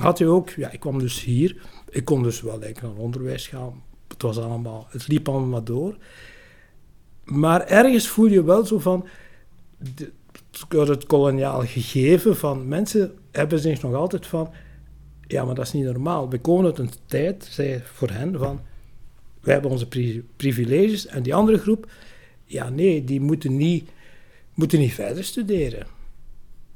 had 0.00 0.18
je 0.18 0.26
ook, 0.26 0.50
ja, 0.50 0.70
ik 0.70 0.80
kwam 0.80 0.98
dus 0.98 1.24
hier, 1.24 1.56
ik 1.90 2.04
kon 2.04 2.22
dus 2.22 2.40
wel 2.40 2.62
eigenlijk 2.62 2.94
naar 2.94 3.04
onderwijs 3.04 3.46
gaan. 3.46 3.82
Het 4.08 4.22
was 4.22 4.38
allemaal, 4.38 4.86
het 4.90 5.08
liep 5.08 5.28
allemaal 5.28 5.64
door. 5.64 5.96
Maar 7.24 7.66
ergens 7.66 8.08
voel 8.08 8.26
je 8.26 8.44
wel 8.44 8.66
zo 8.66 8.78
van, 8.78 9.06
het 10.68 11.06
koloniaal 11.06 11.60
gegeven 11.60 12.36
van 12.36 12.68
mensen 12.68 13.14
hebben 13.30 13.58
zich 13.58 13.82
nog 13.82 13.94
altijd 13.94 14.26
van, 14.26 14.50
ja, 15.26 15.44
maar 15.44 15.54
dat 15.54 15.66
is 15.66 15.72
niet 15.72 15.84
normaal. 15.84 16.28
We 16.28 16.38
komen 16.38 16.64
uit 16.64 16.78
een 16.78 16.90
tijd, 17.06 17.48
zei 17.50 17.80
voor 17.84 18.10
hen, 18.10 18.38
van, 18.38 18.60
wij 19.40 19.52
hebben 19.52 19.70
onze 19.70 19.88
privileges 20.36 21.06
en 21.06 21.22
die 21.22 21.34
andere 21.34 21.58
groep, 21.58 21.90
ja 22.44 22.68
nee, 22.68 23.04
die 23.04 23.20
moeten 23.20 23.56
niet, 23.56 23.90
moeten 24.54 24.78
niet 24.78 24.94
verder 24.94 25.24
studeren. 25.24 25.86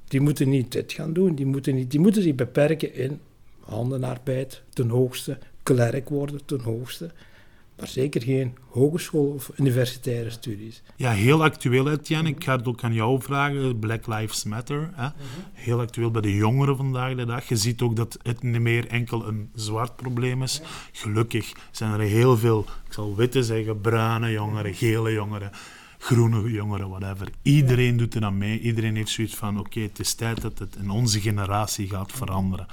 Die 0.08 0.20
moeten 0.20 0.48
niet 0.48 0.72
dit 0.72 0.92
gaan 0.92 1.12
doen, 1.12 1.34
die 1.34 1.46
moeten, 1.46 1.74
niet, 1.74 1.90
die 1.90 2.00
moeten 2.00 2.22
zich 2.22 2.34
beperken 2.34 2.94
in 2.94 3.20
handenarbeid 3.60 4.62
ten 4.72 4.88
hoogste, 4.88 5.38
klerk 5.62 6.08
worden 6.08 6.44
ten 6.44 6.60
hoogste 6.60 7.10
maar 7.76 7.88
zeker 7.88 8.22
geen 8.22 8.56
hogeschool- 8.68 9.32
of 9.32 9.50
universitaire 9.56 10.30
studies. 10.30 10.82
Ja, 10.96 11.10
heel 11.10 11.42
actueel, 11.42 11.90
Etienne. 11.90 12.28
Ik 12.28 12.44
ga 12.44 12.56
het 12.56 12.66
ook 12.66 12.82
aan 12.82 12.94
jou 12.94 13.22
vragen. 13.22 13.78
Black 13.78 14.06
Lives 14.06 14.44
Matter. 14.44 14.90
Hè? 14.92 15.08
Heel 15.52 15.80
actueel 15.80 16.10
bij 16.10 16.20
de 16.20 16.34
jongeren 16.34 16.76
vandaag 16.76 17.14
de 17.14 17.24
dag. 17.24 17.48
Je 17.48 17.56
ziet 17.56 17.82
ook 17.82 17.96
dat 17.96 18.18
het 18.22 18.42
niet 18.42 18.60
meer 18.60 18.86
enkel 18.86 19.26
een 19.26 19.50
zwart 19.54 19.96
probleem 19.96 20.42
is. 20.42 20.60
Gelukkig 20.92 21.52
zijn 21.70 21.92
er 21.92 22.00
heel 22.00 22.36
veel, 22.36 22.64
ik 22.86 22.92
zal 22.92 23.16
witte 23.16 23.42
zeggen, 23.42 23.80
bruine 23.80 24.30
jongeren, 24.30 24.74
gele 24.74 25.12
jongeren 25.12 25.50
groene 26.06 26.50
jongeren, 26.50 26.88
whatever. 26.88 27.28
Iedereen 27.42 27.96
doet 27.96 28.14
er 28.14 28.24
aan 28.24 28.38
mee. 28.38 28.60
Iedereen 28.60 28.96
heeft 28.96 29.10
zoiets 29.10 29.34
van, 29.34 29.58
oké, 29.58 29.80
het 29.80 29.98
is 29.98 30.14
tijd 30.14 30.40
dat 30.40 30.58
het 30.58 30.76
in 30.76 30.90
onze 30.90 31.20
generatie 31.20 31.88
gaat 31.88 32.12
veranderen. 32.12 32.66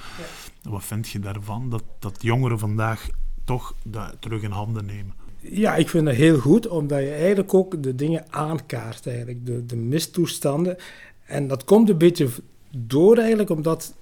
Wat 0.62 0.84
vind 0.84 1.10
je 1.10 1.20
daarvan? 1.20 1.70
Dat, 1.70 1.84
dat 2.00 2.18
jongeren 2.22 2.60
vandaag 2.60 3.10
toch 3.44 3.76
dat 3.84 4.16
terug 4.20 4.42
in 4.42 4.52
handen 4.52 4.86
nemen. 4.86 5.14
Ja, 5.40 5.76
ik 5.76 5.90
vind 5.90 6.06
dat 6.06 6.16
heel 6.16 6.40
goed, 6.40 6.68
omdat 6.68 7.00
je 7.00 7.14
eigenlijk 7.14 7.54
ook 7.54 7.84
de 7.84 7.96
dingen 7.96 8.26
aankaart, 8.30 9.08
eigenlijk, 9.08 9.46
de, 9.46 9.66
de 9.66 9.76
mistoestanden. 9.76 10.78
En 11.26 11.48
dat 11.48 11.64
komt 11.64 11.90
een 11.90 11.98
beetje 11.98 12.30
door 12.70 13.18
eigenlijk, 13.18 13.50
omdat 13.50 13.94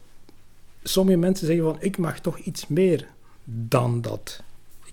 sommige 0.83 1.17
mensen 1.17 1.47
zeggen 1.47 1.65
van, 1.65 1.77
ik 1.79 1.97
mag 1.97 2.19
toch 2.19 2.37
iets 2.37 2.67
meer 2.67 3.07
dan 3.43 4.01
dat. 4.01 4.43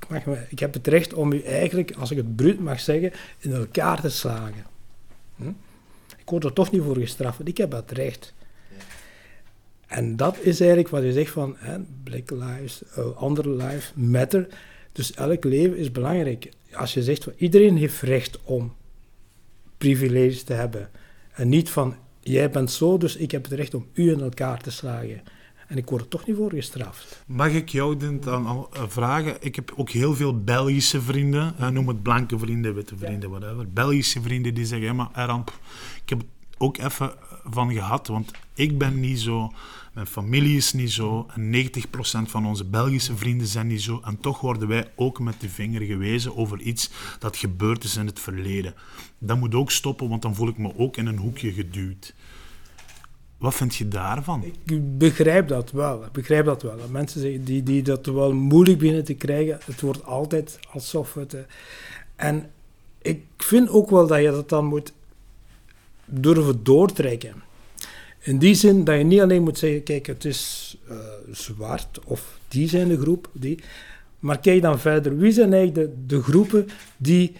Ik, 0.01 0.27
mag, 0.27 0.51
ik 0.51 0.59
heb 0.59 0.75
het 0.75 0.87
recht 0.87 1.15
om 1.15 1.33
u 1.33 1.43
eigenlijk, 1.43 1.93
als 1.99 2.11
ik 2.11 2.17
het 2.17 2.37
bruut 2.37 2.61
mag 2.61 2.81
zeggen, 2.81 3.13
in 3.39 3.53
elkaar 3.53 4.01
te 4.01 4.09
slagen. 4.09 4.65
Hm? 5.37 5.49
Ik 6.17 6.31
word 6.31 6.45
er 6.45 6.53
toch 6.53 6.71
niet 6.71 6.83
voor 6.83 6.99
gestraft, 6.99 7.49
ik 7.49 7.57
heb 7.57 7.71
dat 7.71 7.91
recht. 7.91 8.35
En 9.87 10.17
dat 10.17 10.39
is 10.41 10.61
eigenlijk 10.61 10.91
wat 10.91 11.03
je 11.03 11.13
zegt 11.13 11.31
van 11.31 11.55
hè, 11.59 11.79
Black 12.03 12.31
Lives, 12.31 12.83
uh, 12.99 13.17
andere 13.17 13.51
lives 13.51 13.93
matter. 13.95 14.47
Dus 14.93 15.13
elk 15.13 15.45
leven 15.45 15.77
is 15.77 15.93
belangrijk. 15.93 16.49
Als 16.73 16.95
je 16.95 17.03
zegt 17.03 17.25
van 17.25 17.33
iedereen 17.37 17.77
heeft 17.77 18.01
recht 18.01 18.39
om 18.43 18.75
privileges 19.79 20.43
te 20.43 20.53
hebben. 20.53 20.91
En 21.33 21.49
niet 21.49 21.71
van 21.71 21.97
jij 22.21 22.51
bent 22.51 22.71
zo, 22.71 22.99
dus 22.99 23.17
ik 23.17 23.31
heb 23.31 23.45
het 23.45 23.53
recht 23.53 23.75
om 23.75 23.87
u 23.93 24.11
in 24.11 24.21
elkaar 24.21 24.61
te 24.61 24.71
slagen. 24.71 25.23
En 25.69 25.77
ik 25.77 25.89
word 25.89 26.03
er 26.03 26.09
toch 26.09 26.27
niet 26.27 26.37
voor 26.37 26.51
gestraft. 26.51 27.23
Mag 27.27 27.51
ik 27.51 27.69
jou 27.69 28.19
dan 28.21 28.47
al 28.47 28.69
eh, 28.73 28.83
vragen? 28.87 29.37
Ik 29.41 29.57
heb 29.57 29.73
ook 29.77 29.91
heel 29.91 30.15
veel 30.15 30.43
Belgische 30.43 31.01
vrienden, 31.01 31.55
noem 31.73 31.89
het 31.89 32.03
blanke 32.03 32.39
vrienden, 32.39 32.75
witte 32.75 32.97
vrienden, 32.97 33.31
whatever. 33.31 33.69
Belgische 33.69 34.23
vrienden 34.23 34.55
die 34.55 34.67
zeggen, 34.67 34.87
ja, 34.87 34.93
maar 34.93 35.09
Eramp, 35.15 35.53
ik 36.03 36.09
heb 36.09 36.19
het 36.19 36.29
ook 36.59 36.79
even 36.79 37.13
van 37.45 37.73
gehad, 37.73 38.07
want 38.07 38.31
ik 38.55 38.79
ben 38.79 39.01
niet 39.01 39.21
zo, 39.21 39.53
mijn 39.93 40.07
familie 40.07 40.57
is 40.57 40.73
niet 40.73 40.93
zo, 40.93 41.27
en 41.35 41.71
90% 42.27 42.31
van 42.31 42.47
onze 42.47 42.65
Belgische 42.65 43.17
vrienden 43.17 43.47
zijn 43.47 43.67
niet 43.67 43.83
zo, 43.83 44.01
en 44.05 44.21
toch 44.21 44.41
worden 44.41 44.69
wij 44.69 44.91
ook 44.97 45.21
met 45.21 45.41
de 45.41 45.49
vinger 45.49 45.83
gewezen 45.83 46.37
over 46.37 46.61
iets 46.61 46.91
dat 47.19 47.37
gebeurd 47.37 47.85
is 47.85 47.97
in 47.97 48.07
het 48.07 48.21
verleden. 48.21 48.75
Dat 49.19 49.39
moet 49.39 49.55
ook 49.55 49.71
stoppen, 49.71 50.09
want 50.09 50.23
dan 50.23 50.35
voel 50.35 50.49
ik 50.49 50.59
me 50.59 50.79
ook 50.79 50.97
in 50.97 51.07
een 51.07 51.19
hoekje 51.19 51.53
geduwd. 51.53 52.15
Wat 53.39 53.55
vind 53.55 53.77
je 53.77 53.89
daarvan? 53.89 54.45
Ik 54.45 54.99
begrijp 54.99 55.49
dat 55.49 55.71
wel. 55.71 56.05
Ik 56.05 56.13
begrijp 56.13 56.45
dat 56.45 56.63
wel. 56.63 56.77
Mensen 56.91 57.45
die, 57.45 57.63
die 57.63 57.83
dat 57.83 58.07
wel 58.07 58.33
moeilijk 58.33 58.79
binnen 58.79 59.05
te 59.05 59.15
krijgen, 59.15 59.59
het 59.65 59.81
wordt 59.81 60.05
altijd 60.05 60.59
alsof 60.71 61.15
het... 61.15 61.35
Uh, 61.35 61.41
en 62.17 62.51
ik 63.03 63.23
vind 63.37 63.69
ook 63.69 63.91
wel 63.91 64.07
dat 64.07 64.21
je 64.21 64.31
dat 64.31 64.49
dan 64.49 64.65
moet 64.65 64.93
durven 66.05 66.65
doortrekken. 66.65 67.43
In 68.19 68.39
die 68.39 68.55
zin 68.55 68.85
dat 68.85 68.99
je 68.99 69.05
niet 69.05 69.21
alleen 69.21 69.43
moet 69.43 69.59
zeggen, 69.59 69.83
kijk, 69.83 70.07
het 70.07 70.25
is 70.25 70.77
uh, 70.91 70.97
zwart 71.31 72.01
of 72.05 72.39
die 72.49 72.69
zijn 72.69 72.89
de 72.89 73.01
groep, 73.01 73.31
die. 73.33 73.59
Maar 74.19 74.39
kijk 74.39 74.63
dan 74.63 74.79
verder, 74.79 75.17
wie 75.17 75.33
zijn 75.33 75.53
eigenlijk 75.53 75.91
de, 75.91 76.05
de 76.07 76.23
groepen 76.23 76.69
die 76.97 77.37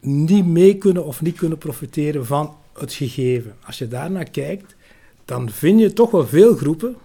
niet 0.00 0.46
mee 0.46 0.78
kunnen 0.78 1.04
of 1.04 1.22
niet 1.22 1.36
kunnen 1.36 1.58
profiteren 1.58 2.26
van 2.26 2.56
het 2.72 2.92
gegeven? 2.92 3.54
Als 3.64 3.78
je 3.78 3.88
daarnaar 3.88 4.30
kijkt, 4.30 4.73
dan 5.24 5.50
vind 5.50 5.80
je 5.80 5.92
toch 5.92 6.10
wel 6.10 6.26
veel 6.26 6.56
groepen 6.56 6.96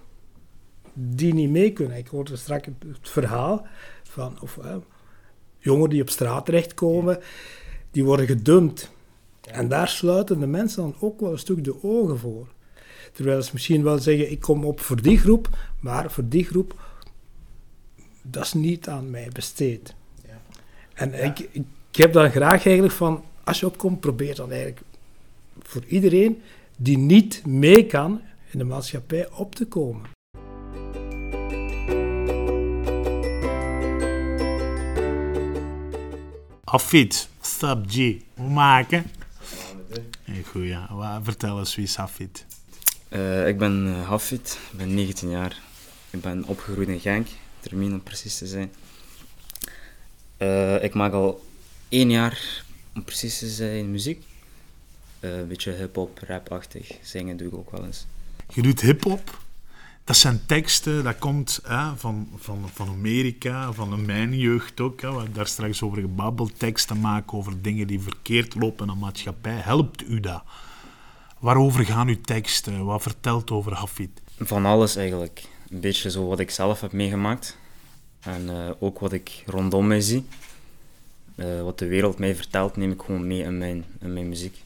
die 0.94 1.34
niet 1.34 1.50
mee 1.50 1.74
kunnen. 1.74 1.98
Ik 1.98 2.08
hoorde 2.08 2.36
straks 2.36 2.66
het, 2.66 2.76
verhaal 3.02 3.68
van 4.04 4.42
of, 4.42 4.58
uh, 4.58 4.76
jongeren 5.58 5.90
die 5.90 6.02
op 6.02 6.10
straat 6.10 6.46
terechtkomen, 6.46 7.20
die 7.92 8.04
worden 8.04 8.28
gedumpt. 8.28 8.92
En 9.42 9.68
daar 9.68 9.88
sluiten 9.88 10.40
de 10.40 10.48
mensen 10.48 10.82
dan 10.82 10.96
ook 11.00 11.20
wel 11.20 11.32
een 11.32 11.40
stuk 11.40 11.64
de 11.64 11.84
ogen 11.84 12.20
voor. 12.20 12.48
Terwijl 13.14 13.42
ze 13.42 13.50
misschien 13.54 13.84
wel 13.84 13.98
zeggen, 13.98 14.32
ik 14.32 14.40
kom 14.40 14.66
op 14.66 14.80
voor 14.80 15.02
die 15.02 15.18
groep, 15.18 15.50
maar 15.80 16.12
voor 16.12 16.28
die 16.28 16.44
groep, 16.46 16.80
dat 18.22 18.44
is 18.44 18.54
niet 18.54 18.88
aan 18.88 19.10
mij 19.10 19.30
besteed. 19.34 19.96
Ja. 20.28 20.42
En 20.94 21.24
Ik, 21.24 21.40
ik 21.52 21.66
heb 21.92 22.14
dan 22.14 22.32
graag 22.32 22.66
eigenlijk 22.66 22.94
van, 22.94 23.24
als 23.44 23.60
je 23.60 23.66
opkomt, 23.66 24.00
probeer 24.00 24.36
dan 24.36 24.52
eigenlijk 24.52 24.82
voor 25.62 25.84
iedereen 25.88 26.42
die 26.82 26.98
niet 26.98 27.46
mee 27.46 27.86
kan 27.86 28.22
in 28.52 28.58
de 28.58 28.64
maatschappij 28.64 29.30
op 29.32 29.56
te 29.56 29.66
komen. 29.66 30.02
Afid, 36.64 37.30
Sub 37.42 37.86
G, 37.90 38.16
hoe 38.34 38.50
maken? 38.50 39.12
Hey, 40.24 40.44
goed, 40.44 40.64
ja. 40.64 41.20
Vertel 41.24 41.60
eens, 41.60 41.76
wie 41.76 41.86
is 41.86 41.96
Hafid? 41.96 42.46
Uh, 43.10 43.48
ik 43.48 43.58
ben 43.58 44.04
Hafid, 44.04 44.60
ik 44.72 44.78
ben 44.78 44.94
19 44.94 45.30
jaar. 45.30 45.62
Ik 46.10 46.22
ben 46.22 46.44
opgegroeid 46.46 46.88
in 46.88 47.00
Genk, 47.00 47.28
termijn 47.60 47.94
om 47.94 48.04
precies 48.04 48.38
te 48.38 48.48
zijn. 48.48 48.72
Uh, 50.38 50.84
ik 50.84 50.94
maak 50.94 51.14
al 51.14 51.46
één 51.90 52.12
jaar, 52.12 52.64
om 52.96 53.04
precies 53.04 53.40
te 53.40 53.50
zijn, 53.50 53.92
muziek. 53.92 54.24
Een 55.20 55.48
beetje 55.48 55.72
hip-hop, 55.72 56.20
rap-achtig. 56.28 56.92
Zingen 57.02 57.38
doe 57.38 57.48
ik 57.48 57.54
ook 57.54 57.72
wel 57.72 57.86
eens. 57.86 58.06
Je 58.54 58.62
doet 58.62 58.82
hip-hop? 58.82 59.38
Dat 60.04 60.18
zijn 60.18 60.46
teksten, 60.46 61.04
dat 61.04 61.18
komt 61.18 61.60
hè, 61.64 61.96
van, 61.96 62.30
van, 62.36 62.70
van 62.74 62.88
Amerika, 62.88 63.74
van 63.74 64.06
mijn 64.06 64.38
jeugd 64.38 64.80
ook. 64.80 65.02
Hè. 65.02 65.10
We 65.10 65.16
hebben 65.16 65.34
daar 65.34 65.48
straks 65.48 65.82
over 65.82 66.02
gebabbeld. 66.02 66.60
Teksten 66.60 67.00
maken 67.00 67.38
over 67.38 67.62
dingen 67.62 67.88
die 67.88 68.00
verkeerd 68.00 68.56
lopen 68.56 68.88
in 68.88 68.94
de 68.94 69.00
maatschappij. 69.00 69.56
Helpt 69.56 70.08
u 70.10 70.20
dat? 70.20 70.44
Waarover 71.40 71.86
gaan 71.86 72.08
uw 72.08 72.22
teksten? 72.22 72.86
Wat 72.86 73.02
vertelt 73.02 73.52
over 73.52 73.74
Hafid? 73.74 74.22
Van 74.40 74.66
alles 74.66 74.96
eigenlijk. 74.96 75.44
Een 75.70 75.80
beetje 75.80 76.12
zo 76.12 76.28
wat 76.28 76.40
ik 76.40 76.50
zelf 76.50 76.82
heb 76.82 76.92
meegemaakt. 76.92 77.58
En 78.20 78.50
uh, 78.50 78.70
ook 78.80 79.00
wat 79.00 79.14
ik 79.14 79.44
rondom 79.46 79.88
mij 79.88 80.02
zie. 80.02 80.26
Uh, 81.36 81.62
wat 81.62 81.80
de 81.80 81.88
wereld 81.88 82.20
mij 82.20 82.36
vertelt, 82.36 82.78
neem 82.78 82.92
ik 82.92 83.02
gewoon 83.02 83.28
mee 83.28 83.42
in 83.42 83.58
mijn, 83.58 83.86
in 84.00 84.14
mijn 84.14 84.30
muziek. 84.30 84.58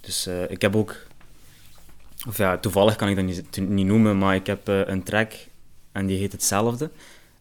Dus 0.00 0.26
uh, 0.26 0.50
ik 0.50 0.62
heb 0.62 0.76
ook 0.76 1.06
of 2.26 2.36
ja, 2.36 2.58
toevallig 2.58 2.96
kan 2.96 3.08
ik 3.08 3.16
dat 3.16 3.24
niet, 3.24 3.68
niet 3.68 3.86
noemen, 3.86 4.18
maar 4.18 4.34
ik 4.34 4.46
heb 4.46 4.68
uh, 4.68 4.80
een 4.86 5.02
track 5.02 5.32
en 5.92 6.06
die 6.06 6.18
heet 6.18 6.32
hetzelfde. 6.32 6.90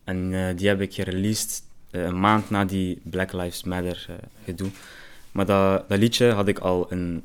En 0.03 0.31
uh, 0.31 0.47
die 0.55 0.67
heb 0.67 0.81
ik 0.81 0.93
gereleased 0.93 1.63
een 1.91 2.19
maand 2.19 2.49
na 2.49 2.65
die 2.65 3.01
Black 3.03 3.33
Lives 3.33 3.63
Matter 3.63 4.05
gedoe. 4.43 4.69
Maar 5.31 5.45
dat, 5.45 5.89
dat 5.89 5.97
liedje 5.99 6.31
had 6.31 6.47
ik 6.47 6.59
al 6.59 6.91
een 6.91 7.23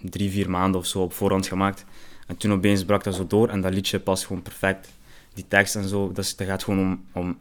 drie, 0.00 0.30
vier 0.30 0.50
maanden 0.50 0.80
of 0.80 0.86
zo 0.86 1.02
op 1.02 1.12
voorhand 1.12 1.46
gemaakt. 1.46 1.84
En 2.26 2.36
toen 2.36 2.52
opeens 2.52 2.84
brak 2.84 3.04
dat 3.04 3.14
zo 3.14 3.26
door 3.26 3.48
en 3.48 3.60
dat 3.60 3.72
liedje 3.72 4.00
past 4.00 4.26
gewoon 4.26 4.42
perfect. 4.42 4.88
Die 5.34 5.44
tekst 5.48 5.76
en 5.76 5.88
zo, 5.88 6.12
dat, 6.12 6.34
dat 6.36 6.46
gaat 6.46 6.64
gewoon 6.64 6.80
om, 6.80 7.04
om 7.12 7.36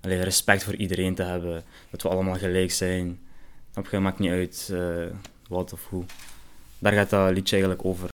respect 0.00 0.64
voor 0.64 0.74
iedereen 0.74 1.14
te 1.14 1.22
hebben. 1.22 1.64
Dat 1.90 2.02
we 2.02 2.08
allemaal 2.08 2.34
gelijk 2.34 2.72
zijn. 2.72 3.18
Dat 3.72 4.00
maakt 4.00 4.18
niet 4.18 4.30
uit 4.30 4.72
wat 5.48 5.72
of 5.72 5.86
hoe. 5.88 6.04
Daar 6.80 6.92
gaat 6.92 7.10
dat 7.10 7.30
liedje 7.30 7.56
eigenlijk 7.56 7.84
over. 7.84 8.08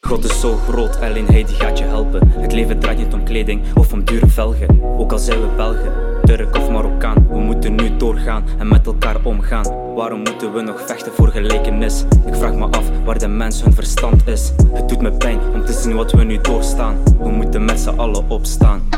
God 0.00 0.24
is 0.24 0.40
zo 0.40 0.56
groot, 0.56 1.00
alleen 1.00 1.26
hij 1.26 1.44
die 1.44 1.54
gaat 1.54 1.78
je 1.78 1.84
helpen. 1.84 2.28
Het 2.28 2.52
leven 2.52 2.78
draait 2.78 2.98
niet 2.98 3.12
om 3.12 3.24
kleding 3.24 3.62
of 3.74 3.92
om 3.92 4.04
dure 4.04 4.26
velgen. 4.26 4.82
Ook 4.82 5.12
al 5.12 5.18
zijn 5.18 5.40
we 5.40 5.46
Belgen, 5.56 5.92
Turk 6.24 6.56
of 6.56 6.70
Marokkaan. 6.70 7.28
We 7.28 7.38
moeten 7.38 7.74
nu 7.74 7.77
doorgaan 8.18 8.44
en 8.58 8.68
met 8.68 8.86
elkaar 8.86 9.24
omgaan. 9.24 9.94
Waarom 9.94 10.18
moeten 10.18 10.52
we 10.52 10.60
nog 10.60 10.82
vechten 10.86 11.12
voor 11.12 11.28
gelijkenis? 11.28 12.04
Ik 12.26 12.34
vraag 12.34 12.54
me 12.54 12.64
af 12.64 12.90
waar 13.04 13.18
de 13.18 13.28
mens 13.28 13.62
hun 13.62 13.72
verstand 13.72 14.26
is. 14.26 14.52
Het 14.72 14.88
doet 14.88 15.00
me 15.00 15.12
pijn 15.12 15.40
om 15.54 15.64
te 15.64 15.72
zien 15.72 15.96
wat 15.96 16.12
we 16.12 16.24
nu 16.24 16.40
doorstaan. 16.40 16.96
We 17.18 17.28
moeten 17.28 17.64
met 17.64 17.80
z'n 17.80 17.88
allen 17.88 18.30
opstaan. 18.30 18.88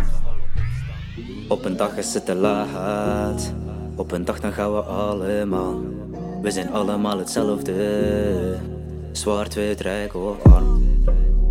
Op 1.48 1.64
een 1.64 1.76
dag 1.76 1.96
is 1.96 2.14
het 2.14 2.26
te 2.26 2.34
laat. 2.34 3.54
Op 3.96 4.12
een 4.12 4.24
dag 4.24 4.40
dan 4.40 4.52
gaan 4.52 4.72
we 4.72 4.80
allemaal. 4.80 5.80
We 6.42 6.50
zijn 6.50 6.72
allemaal 6.72 7.18
hetzelfde. 7.18 8.56
Zwart, 9.12 9.54
wit, 9.54 9.80
rijk 9.80 10.14
of 10.14 10.42
arm. 10.42 10.82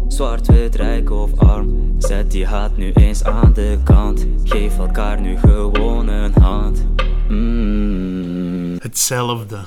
Zwart, 0.07 0.47
wit, 0.47 0.75
rijk 0.75 1.11
of 1.11 1.39
arm. 1.39 1.95
Zet 1.97 2.31
die 2.31 2.45
haat 2.45 2.77
nu 2.77 2.91
eens 2.93 3.23
aan 3.23 3.53
de 3.53 3.77
kant. 3.83 4.25
Geef 4.43 4.77
elkaar 4.77 5.21
nu 5.21 5.37
gewoon 5.37 6.07
een 6.07 6.33
hand. 6.41 6.85
Mm. 7.29 8.77
Hetzelfde. 8.79 9.59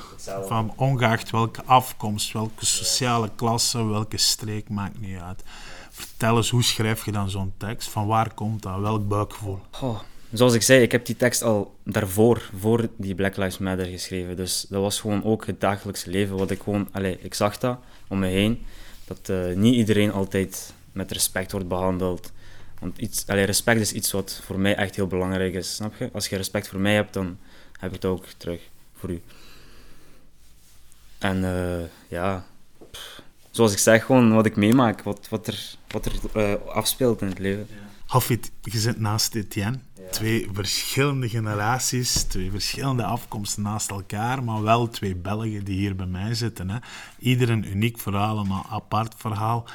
Van 0.47 0.73
ongeacht 0.75 1.31
welke 1.31 1.63
afkomst, 1.65 2.31
welke 2.31 2.65
sociale 2.65 3.29
klasse, 3.35 3.85
welke 3.85 4.17
streek, 4.17 4.69
maakt 4.69 4.99
niet 4.99 5.19
uit. 5.19 5.43
Vertel 5.89 6.37
eens, 6.37 6.49
hoe 6.49 6.63
schrijf 6.63 7.05
je 7.05 7.11
dan 7.11 7.29
zo'n 7.29 7.53
tekst? 7.57 7.89
Van 7.89 8.07
waar 8.07 8.33
komt 8.33 8.61
dat? 8.61 8.79
Welk 8.79 9.07
buikgevoel? 9.07 9.59
Oh, 9.81 9.99
zoals 10.31 10.53
ik 10.53 10.61
zei, 10.61 10.81
ik 10.81 10.91
heb 10.91 11.05
die 11.05 11.15
tekst 11.15 11.43
al 11.43 11.75
daarvoor, 11.83 12.49
voor 12.59 12.87
die 12.97 13.15
Black 13.15 13.37
Lives 13.37 13.57
Matter 13.57 13.85
geschreven. 13.85 14.35
Dus 14.35 14.65
dat 14.69 14.81
was 14.81 14.99
gewoon 14.99 15.23
ook 15.23 15.45
het 15.45 15.61
dagelijkse 15.61 16.09
leven. 16.09 16.37
Wat 16.37 16.51
ik 16.51 16.61
gewoon, 16.61 16.87
allez, 16.91 17.15
ik 17.21 17.33
zag 17.33 17.57
dat 17.57 17.77
om 18.07 18.19
me 18.19 18.27
heen. 18.27 18.65
Dat 19.05 19.29
uh, 19.29 19.55
niet 19.55 19.75
iedereen 19.75 20.11
altijd 20.11 20.73
met 20.91 21.11
respect 21.11 21.51
wordt 21.51 21.67
behandeld. 21.67 22.31
Want 22.83 22.97
iets, 22.97 23.27
allee, 23.27 23.45
respect 23.45 23.79
is 23.79 23.91
iets 23.91 24.11
wat 24.11 24.41
voor 24.45 24.59
mij 24.59 24.75
echt 24.75 24.95
heel 24.95 25.07
belangrijk 25.07 25.53
is, 25.53 25.75
snap 25.75 25.95
je? 25.95 26.09
Als 26.13 26.27
je 26.27 26.35
respect 26.35 26.67
voor 26.67 26.79
mij 26.79 26.93
hebt, 26.93 27.13
dan 27.13 27.37
heb 27.79 27.89
ik 27.89 27.95
het 27.95 28.05
ook 28.05 28.25
terug 28.37 28.61
voor 28.97 29.09
u. 29.09 29.21
En 31.17 31.37
uh, 31.37 31.85
ja, 32.07 32.45
zoals 33.51 33.71
ik 33.71 33.77
zeg, 33.77 34.05
gewoon 34.05 34.33
wat 34.33 34.45
ik 34.45 34.55
meemaak, 34.55 35.03
wat, 35.03 35.27
wat 35.29 35.47
er, 35.47 35.75
wat 35.87 36.05
er 36.05 36.13
uh, 36.35 36.67
afspeelt 36.67 37.21
in 37.21 37.27
het 37.27 37.39
leven. 37.39 37.67
Ja. 37.69 37.75
Hafid, 38.05 38.51
je 38.61 38.79
zit 38.79 38.99
naast 38.99 39.35
Etienne. 39.35 39.79
Twee 40.11 40.49
verschillende 40.53 41.29
generaties, 41.29 42.23
twee 42.23 42.51
verschillende 42.51 43.03
afkomsten 43.03 43.63
naast 43.63 43.89
elkaar, 43.89 44.43
maar 44.43 44.61
wel 44.61 44.89
twee 44.89 45.15
Belgen 45.15 45.63
die 45.63 45.77
hier 45.77 45.95
bij 45.95 46.05
mij 46.05 46.33
zitten. 46.33 46.69
Hè. 46.69 46.77
Ieder 47.19 47.49
een 47.49 47.71
uniek 47.71 47.99
verhaal, 47.99 48.37
een 48.37 48.51
apart 48.69 49.13
verhaal. 49.17 49.65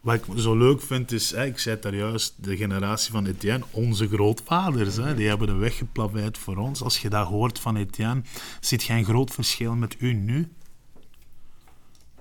Wat 0.00 0.14
ik 0.14 0.24
zo 0.36 0.56
leuk 0.56 0.82
vind 0.82 1.12
is, 1.12 1.30
hè, 1.30 1.44
ik 1.44 1.58
zei 1.58 1.76
daar 1.80 1.94
juist, 1.94 2.34
de 2.36 2.56
generatie 2.56 3.12
van 3.12 3.26
Etienne, 3.26 3.64
onze 3.70 4.08
grootvaders, 4.08 4.96
hè, 4.96 5.14
die 5.14 5.28
hebben 5.28 5.46
de 5.46 5.54
weg 5.54 5.76
geplaveid 5.76 6.38
voor 6.38 6.56
ons. 6.56 6.82
Als 6.82 6.98
je 6.98 7.08
dat 7.08 7.26
hoort 7.26 7.58
van 7.58 7.76
Etienne, 7.76 8.22
ziet 8.60 8.82
je 8.82 8.92
een 8.92 9.04
groot 9.04 9.30
verschil 9.30 9.74
met 9.74 9.96
u 9.98 10.12
nu? 10.12 10.48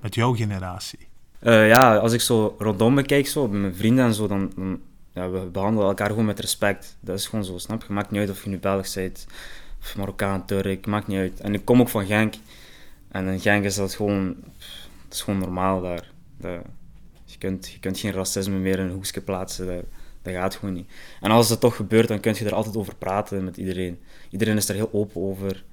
Met 0.02 0.16
jouw 0.16 0.36
generatie? 0.36 1.00
Uh, 1.42 1.68
ja, 1.68 1.98
als 1.98 2.14
ik 2.14 2.22
zo 2.22 2.56
rondom 2.58 2.94
me 2.94 3.04
kijk, 3.04 3.28
zo, 3.28 3.48
mijn 3.48 3.76
vrienden 3.76 4.06
en 4.06 4.14
zo, 4.14 4.28
dan, 4.28 4.52
dan 4.56 4.80
ja, 5.14 5.30
we 5.30 5.40
behandelen 5.40 5.88
elkaar 5.88 6.10
gewoon 6.10 6.26
met 6.26 6.40
respect. 6.40 6.98
Dat 7.00 7.18
is 7.18 7.28
gewoon 7.28 7.46
zo, 7.46 7.58
snap 7.58 7.84
je? 7.88 7.94
Maakt 7.94 8.12
niet 8.12 8.20
uit 8.20 8.30
of 8.30 8.44
je 8.44 8.50
nu 8.50 8.60
Belg 8.60 8.94
bent, 8.94 9.28
of 9.82 9.98
Marokkaan, 9.98 10.46
Turk, 10.46 10.86
maakt 10.86 11.08
niet 11.08 11.18
uit. 11.18 11.40
En 11.40 11.54
ik 11.54 11.66
kom 11.66 11.82
ook 11.82 11.90
van 11.90 12.06
Genk. 12.06 12.34
En 13.12 13.28
in 13.28 13.40
Genk 13.40 13.64
is 13.64 13.76
dat 13.76 13.94
gewoon, 13.94 14.36
dat 15.04 15.14
is 15.14 15.22
gewoon 15.22 15.40
normaal 15.40 15.82
daar. 15.82 16.12
Je, 16.42 16.62
kunt, 17.40 17.70
je 17.70 17.80
kunt 17.80 18.00
geen 18.00 18.12
racisme 18.12 18.58
meer 18.58 18.80
in 18.80 18.86
een 18.86 18.92
hoekje 18.92 19.22
plaatsen. 19.22 19.68
Dat, 19.68 19.84
dat 20.22 20.34
gaat 20.34 20.56
gewoon 20.56 20.74
niet. 20.74 20.90
En 21.22 21.32
als 21.32 21.50
het 21.50 21.60
toch 21.60 21.76
gebeurt, 21.76 22.08
dan 22.08 22.20
kun 22.20 22.36
je 22.38 22.46
er 22.46 22.54
altijd 22.54 22.78
over 22.78 22.96
praten 22.96 23.44
met 23.44 23.58
iedereen. 23.58 24.00
Iedereen 24.30 24.58
is 24.58 24.70
er 24.70 24.76
heel 24.76 24.90
open 24.94 25.22
over. 25.22 25.64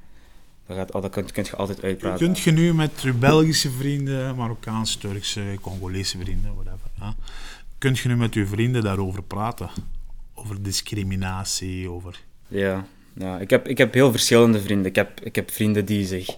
Dat, 0.66 0.76
gaat, 0.76 0.92
dat 0.92 1.11
kun, 1.11 1.33
kun 1.33 1.44
je 1.44 1.57
altijd 1.57 1.83
uitpraten. 1.83 2.18
Kunt 2.18 2.38
je 2.38 2.50
nu 2.50 2.74
met 2.74 3.00
je 3.00 3.12
Belgische 3.12 3.70
vrienden, 3.70 4.37
Marokkaanse, 4.37 4.98
Turkse, 4.98 5.57
Congolese 5.61 6.18
vrienden, 6.18 6.55
whatever, 6.55 6.90
ja, 7.00 7.14
kunt 7.79 7.98
je 7.98 8.09
nu 8.09 8.16
met 8.16 8.35
je 8.35 8.46
vrienden 8.46 8.83
daarover 8.83 9.22
praten? 9.22 9.68
Over 10.35 10.62
discriminatie, 10.62 11.90
over... 11.90 12.20
Ja, 12.48 12.87
ja 13.12 13.38
ik, 13.38 13.50
heb, 13.50 13.68
ik 13.68 13.79
heb 13.79 13.94
heel 13.94 14.11
verschillende 14.11 14.61
vrienden. 14.61 14.87
Ik 14.87 14.96
heb, 14.96 15.20
ik 15.20 15.35
heb 15.35 15.50
vrienden 15.50 15.85
die 15.85 16.07
zich 16.07 16.37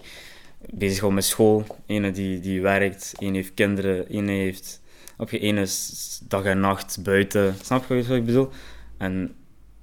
bezighouden 0.69 1.13
met 1.13 1.25
school. 1.25 1.65
Ene 1.85 2.11
die, 2.11 2.39
die 2.39 2.61
werkt, 2.61 3.13
een 3.17 3.35
heeft 3.35 3.53
kinderen, 3.53 4.07
ene 4.07 4.31
heeft... 4.31 4.81
Op 5.19 5.29
je 5.29 5.39
ene 5.39 5.61
is 5.61 6.19
dag 6.27 6.43
en 6.43 6.59
nacht 6.59 6.99
buiten. 7.03 7.55
Snap 7.61 7.85
je 7.87 8.03
wat 8.03 8.17
ik 8.17 8.25
bedoel? 8.25 8.49
En 8.97 9.35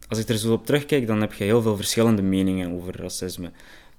als 0.09 0.19
ik 0.19 0.29
er 0.29 0.39
zo 0.39 0.53
op 0.53 0.67
terugkijk, 0.67 1.07
dan 1.07 1.21
heb 1.21 1.33
je 1.33 1.45
heel 1.45 1.63
veel 1.63 1.77
verschillende 1.77 2.23
meningen 2.23 2.73
over 2.73 3.01
racisme. 3.01 3.51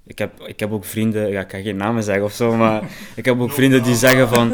Ik 0.03 0.17
heb, 0.17 0.41
ik 0.41 0.59
heb 0.59 0.71
ook 0.71 0.85
vrienden, 0.85 1.29
ja, 1.29 1.41
ik 1.41 1.47
kan 1.47 1.61
geen 1.61 1.75
namen 1.75 2.03
zeggen 2.03 2.23
of 2.23 2.33
zo, 2.33 2.55
maar 2.55 2.89
ik 3.15 3.25
heb 3.25 3.39
ook 3.39 3.51
vrienden 3.59 3.83
die 3.83 3.95
zeggen 3.95 4.27
van 4.27 4.49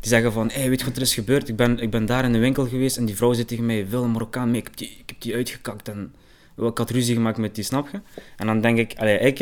die 0.00 0.10
zeggen 0.10 0.32
van, 0.32 0.50
hey, 0.50 0.68
weet 0.68 0.80
je 0.80 0.86
wat 0.86 0.96
er 0.96 1.02
is 1.02 1.14
gebeurd? 1.14 1.48
Ik 1.48 1.56
ben, 1.56 1.78
ik 1.78 1.90
ben 1.90 2.06
daar 2.06 2.24
in 2.24 2.32
de 2.32 2.38
winkel 2.38 2.66
geweest 2.66 2.96
en 2.96 3.04
die 3.04 3.16
vrouw 3.16 3.32
zit 3.32 3.48
tegen 3.48 3.66
mij, 3.66 3.88
wil 3.88 4.02
een 4.02 4.10
Marokkaan 4.10 4.50
mee, 4.50 4.60
ik 4.60 4.66
heb 4.66 4.76
die, 4.76 4.88
ik 4.88 5.08
heb 5.08 5.20
die 5.20 5.34
uitgekakt 5.34 5.88
en 5.88 6.14
ik 6.56 6.78
had 6.78 6.90
ruzie 6.90 7.14
gemaakt 7.14 7.38
met 7.38 7.54
die, 7.54 7.64
snap 7.64 7.88
je? 7.92 8.00
En 8.36 8.46
dan 8.46 8.60
denk 8.60 8.78
ik, 8.78 8.94
allee, 8.98 9.18
ik, 9.18 9.40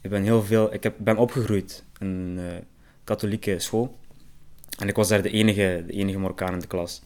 ik 0.00 0.10
ben 0.10 0.22
heel 0.22 0.42
veel, 0.42 0.74
ik 0.74 0.82
heb, 0.82 0.94
ben 0.98 1.16
opgegroeid 1.16 1.84
in 1.98 2.06
een 2.06 2.38
uh, 2.38 2.44
katholieke 3.04 3.58
school. 3.58 3.98
En 4.78 4.88
ik 4.88 4.96
was 4.96 5.08
daar 5.08 5.22
de 5.22 5.30
enige, 5.30 5.84
de 5.86 5.92
enige 5.92 6.18
Marokkaan 6.18 6.52
in 6.52 6.58
de 6.58 6.66
klas. 6.66 7.02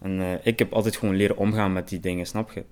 En 0.00 0.18
uh, 0.18 0.32
ik 0.42 0.58
heb 0.58 0.72
altijd 0.72 0.96
gewoon 0.96 1.16
leren 1.16 1.36
omgaan 1.36 1.72
met 1.72 1.88
die 1.88 2.00
dingen, 2.00 2.26
snap 2.26 2.52
je? 2.52 2.64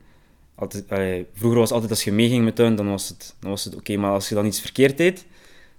Altijd, 0.54 0.84
vroeger 1.32 1.58
was 1.58 1.70
altijd 1.70 1.90
als 1.90 2.04
je 2.04 2.12
meeging 2.12 2.44
met 2.44 2.58
hun, 2.58 2.76
dan 2.76 2.88
was 2.88 3.08
het, 3.08 3.34
dan 3.40 3.50
was 3.50 3.64
het 3.64 3.76
oké. 3.76 3.96
Maar 3.96 4.10
als 4.10 4.28
je 4.28 4.34
dan 4.34 4.46
iets 4.46 4.60
verkeerd 4.60 4.96
deed, 4.96 5.26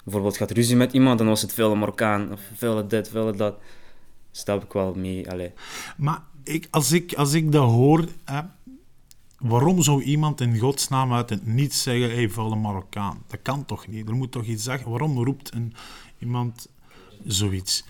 bijvoorbeeld 0.03 0.37
gaat 0.37 0.51
ruzie 0.51 0.75
met 0.75 0.93
iemand, 0.93 1.17
dan 1.17 1.27
was 1.27 1.41
het 1.41 1.53
veel 1.53 1.75
Marokkaan, 1.75 2.31
of 2.31 2.41
veel 2.55 2.87
dit, 2.87 3.09
veel 3.09 3.35
dat. 3.35 3.55
Heb 4.45 4.63
ik 4.63 4.73
wel 4.73 4.93
mee. 4.93 5.29
Allee. 5.29 5.51
Maar 5.97 6.21
ik, 6.43 6.67
als, 6.69 6.91
ik, 6.91 7.13
als 7.13 7.33
ik 7.33 7.51
dat 7.51 7.69
hoor, 7.69 8.05
hè, 8.25 8.41
waarom 9.39 9.81
zou 9.81 10.03
iemand 10.03 10.41
in 10.41 10.57
godsnaam 10.57 11.13
uit 11.13 11.29
het 11.29 11.45
niet 11.45 11.73
zeggen, 11.73 12.11
hey, 12.11 12.29
vuile 12.29 12.55
Marokkaan? 12.55 13.23
Dat 13.27 13.39
kan 13.41 13.65
toch 13.65 13.87
niet? 13.87 14.07
Er 14.07 14.15
moet 14.15 14.31
toch 14.31 14.45
iets 14.45 14.63
zeggen? 14.63 14.89
Waarom 14.89 15.23
roept 15.23 15.53
een, 15.53 15.73
iemand 16.19 16.67
zoiets? 17.25 17.83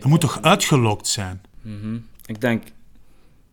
Dat 0.00 0.10
moet 0.10 0.20
toch 0.20 0.42
uitgelokt 0.42 1.06
zijn? 1.06 1.40
Mm 1.62 2.06
Ik 2.26 2.40
denk 2.40 2.62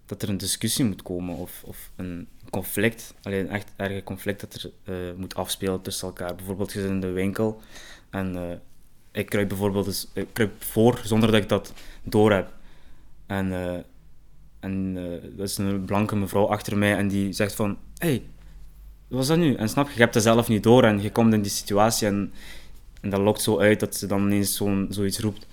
dat 0.06 0.22
er 0.22 0.30
een 0.30 0.38
discussie 0.38 0.86
moet 0.86 1.02
komen 1.02 1.36
of, 1.36 1.62
of 1.66 1.92
een 1.96 2.28
conflict, 2.50 3.14
alleen 3.22 3.50
echt 3.50 3.74
erge 3.76 4.04
conflict 4.04 4.40
dat 4.40 4.54
er 4.54 4.72
uh, 4.86 5.18
moet 5.18 5.36
afspelen 5.36 5.82
tussen 5.82 6.08
elkaar. 6.08 6.36
Bijvoorbeeld, 6.36 6.74
je 6.74 6.80
zit 6.80 6.90
in 6.90 7.00
de 7.00 7.12
winkel 7.12 7.62
en 8.10 8.36
uh, 8.36 8.42
ik 9.12 9.26
kruip 9.26 9.48
bijvoorbeeld 9.48 9.86
dus, 9.86 10.08
ik 10.14 10.28
kruip 10.34 10.64
voor 10.64 11.02
zonder 11.04 11.32
dat 11.32 11.42
ik 11.42 11.50
dat 11.50 11.74
door 12.04 12.32
heb. 12.32 12.54
En, 13.26 13.48
uh, 13.48 13.78
en 14.60 14.94
dat 15.36 15.50
is 15.50 15.58
een 15.58 15.86
blanke 15.86 16.16
mevrouw 16.16 16.46
achter 16.46 16.78
mij 16.78 16.96
en 16.96 17.08
die 17.08 17.34
zegt 17.34 17.56
van, 17.56 17.78
hey, 17.98 18.24
wat 19.08 19.18
was 19.18 19.28
dat 19.28 19.38
nu? 19.38 19.56
En 19.56 19.70
snap 19.70 19.88
je, 19.88 19.94
je 19.94 20.00
hebt 20.00 20.14
het 20.14 20.24
zelf 20.24 20.48
niet 20.48 20.64
door 20.64 20.84
en 20.84 21.02
je 21.02 21.12
komt 21.12 21.34
in 21.34 21.42
die 21.42 21.52
situatie 21.52 22.08
en, 22.08 22.34
en 23.02 23.10
dat 23.10 23.20
lokt 23.20 23.42
zo 23.42 23.60
uit 23.60 23.80
dat 23.80 23.96
ze 23.96 24.08
dan 24.08 24.22
ineens 24.22 24.56
zo, 24.56 24.86
zoiets 24.90 25.20
roept. 25.20 25.46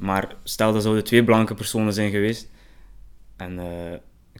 Maar 0.00 0.36
stel 0.42 0.72
dat 0.72 0.82
zouden 0.82 1.04
twee 1.04 1.24
blanke 1.24 1.54
personen 1.54 1.92
zijn 1.92 2.10
geweest 2.10 2.48
en 3.36 3.58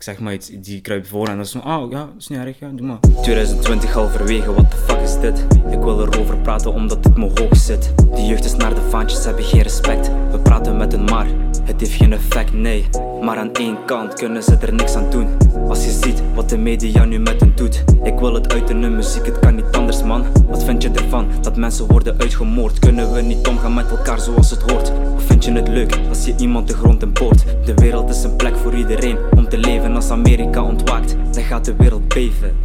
ik 0.00 0.06
zeg 0.06 0.18
maar 0.18 0.32
iets, 0.32 0.48
die 0.48 0.80
kruipt 0.80 1.08
voor 1.08 1.26
en 1.26 1.32
dan 1.32 1.44
is 1.44 1.50
zo, 1.50 1.58
oh 1.58 1.90
ja, 1.90 2.04
dat 2.04 2.14
is 2.18 2.28
niet 2.28 2.38
erg, 2.38 2.58
ja, 2.58 2.68
doe 2.68 2.86
maar. 2.86 3.00
2020 3.22 3.92
halverwege, 3.92 4.52
what 4.52 4.70
the 4.70 4.76
fuck 4.76 5.00
is 5.00 5.20
dit? 5.20 5.46
Ik 5.70 5.78
wil 5.78 6.00
erover 6.00 6.38
praten 6.38 6.72
omdat 6.72 7.04
het 7.04 7.16
me 7.16 7.30
hoog 7.34 7.56
zit. 7.56 7.92
De 7.96 8.26
jeugd 8.26 8.44
is 8.44 8.56
naar 8.56 8.74
de 8.74 8.80
vaantjes, 8.80 9.24
heb 9.24 9.38
je 9.38 9.44
geen 9.44 9.62
respect. 9.62 10.08
We 10.30 10.40
praten 10.42 10.76
met 10.76 10.92
een 10.92 11.04
maar, 11.04 11.26
het 11.62 11.80
heeft 11.80 11.92
geen 11.92 12.12
effect, 12.12 12.52
nee. 12.52 12.88
Maar 13.20 13.36
aan 13.36 13.52
één 13.52 13.84
kant 13.84 14.14
kunnen 14.14 14.42
ze 14.42 14.56
er 14.60 14.72
niks 14.72 14.94
aan 14.94 15.10
doen. 15.10 15.36
Als 15.68 15.84
je 15.84 15.90
ziet 15.90 16.22
wat 16.34 16.48
de 16.48 16.58
media 16.58 17.04
nu 17.04 17.18
met 17.18 17.40
hen 17.40 17.52
doet. 17.56 17.84
Ik 18.02 18.18
wil 18.18 18.34
het 18.34 18.52
uit 18.52 18.70
in 18.70 18.80
de 18.80 18.88
muziek, 18.88 19.26
het 19.26 19.38
kan 19.38 19.54
niet 19.54 19.70
anders 19.72 20.02
man. 20.02 20.26
Wat 20.46 20.64
vind 20.64 20.82
je 20.82 20.90
ervan, 20.90 21.28
dat 21.40 21.56
mensen 21.56 21.86
worden 21.86 22.20
uitgemoord? 22.20 22.78
Kunnen 22.78 23.12
we 23.12 23.20
niet 23.20 23.48
omgaan 23.48 23.74
met 23.74 23.90
elkaar 23.90 24.20
zoals 24.20 24.50
het 24.50 24.70
hoort? 24.70 24.92
Of 25.14 25.22
vind 25.22 25.44
je 25.44 25.52
het 25.52 25.68
leuk 25.68 25.98
als 26.08 26.24
je 26.24 26.34
iemand 26.38 26.68
de 26.68 26.74
grond 26.74 27.02
in 27.02 27.12
boort? 27.12 27.44
De 27.64 27.74
wereld 27.74 28.10
is 28.10 28.22
een 28.22 28.36
plek 28.36 28.56
voor 28.56 28.74
iedereen 28.74 29.18
om 29.36 29.48
te 29.48 29.58
leven 29.58 29.84
en 29.84 29.94
als 29.94 30.10
Amerika 30.10 30.62
ontwaakt, 30.62 31.16
dan 31.32 31.42
gaat 31.42 31.64
de 31.64 31.76
wereld 31.76 32.08
beven. 32.08 32.56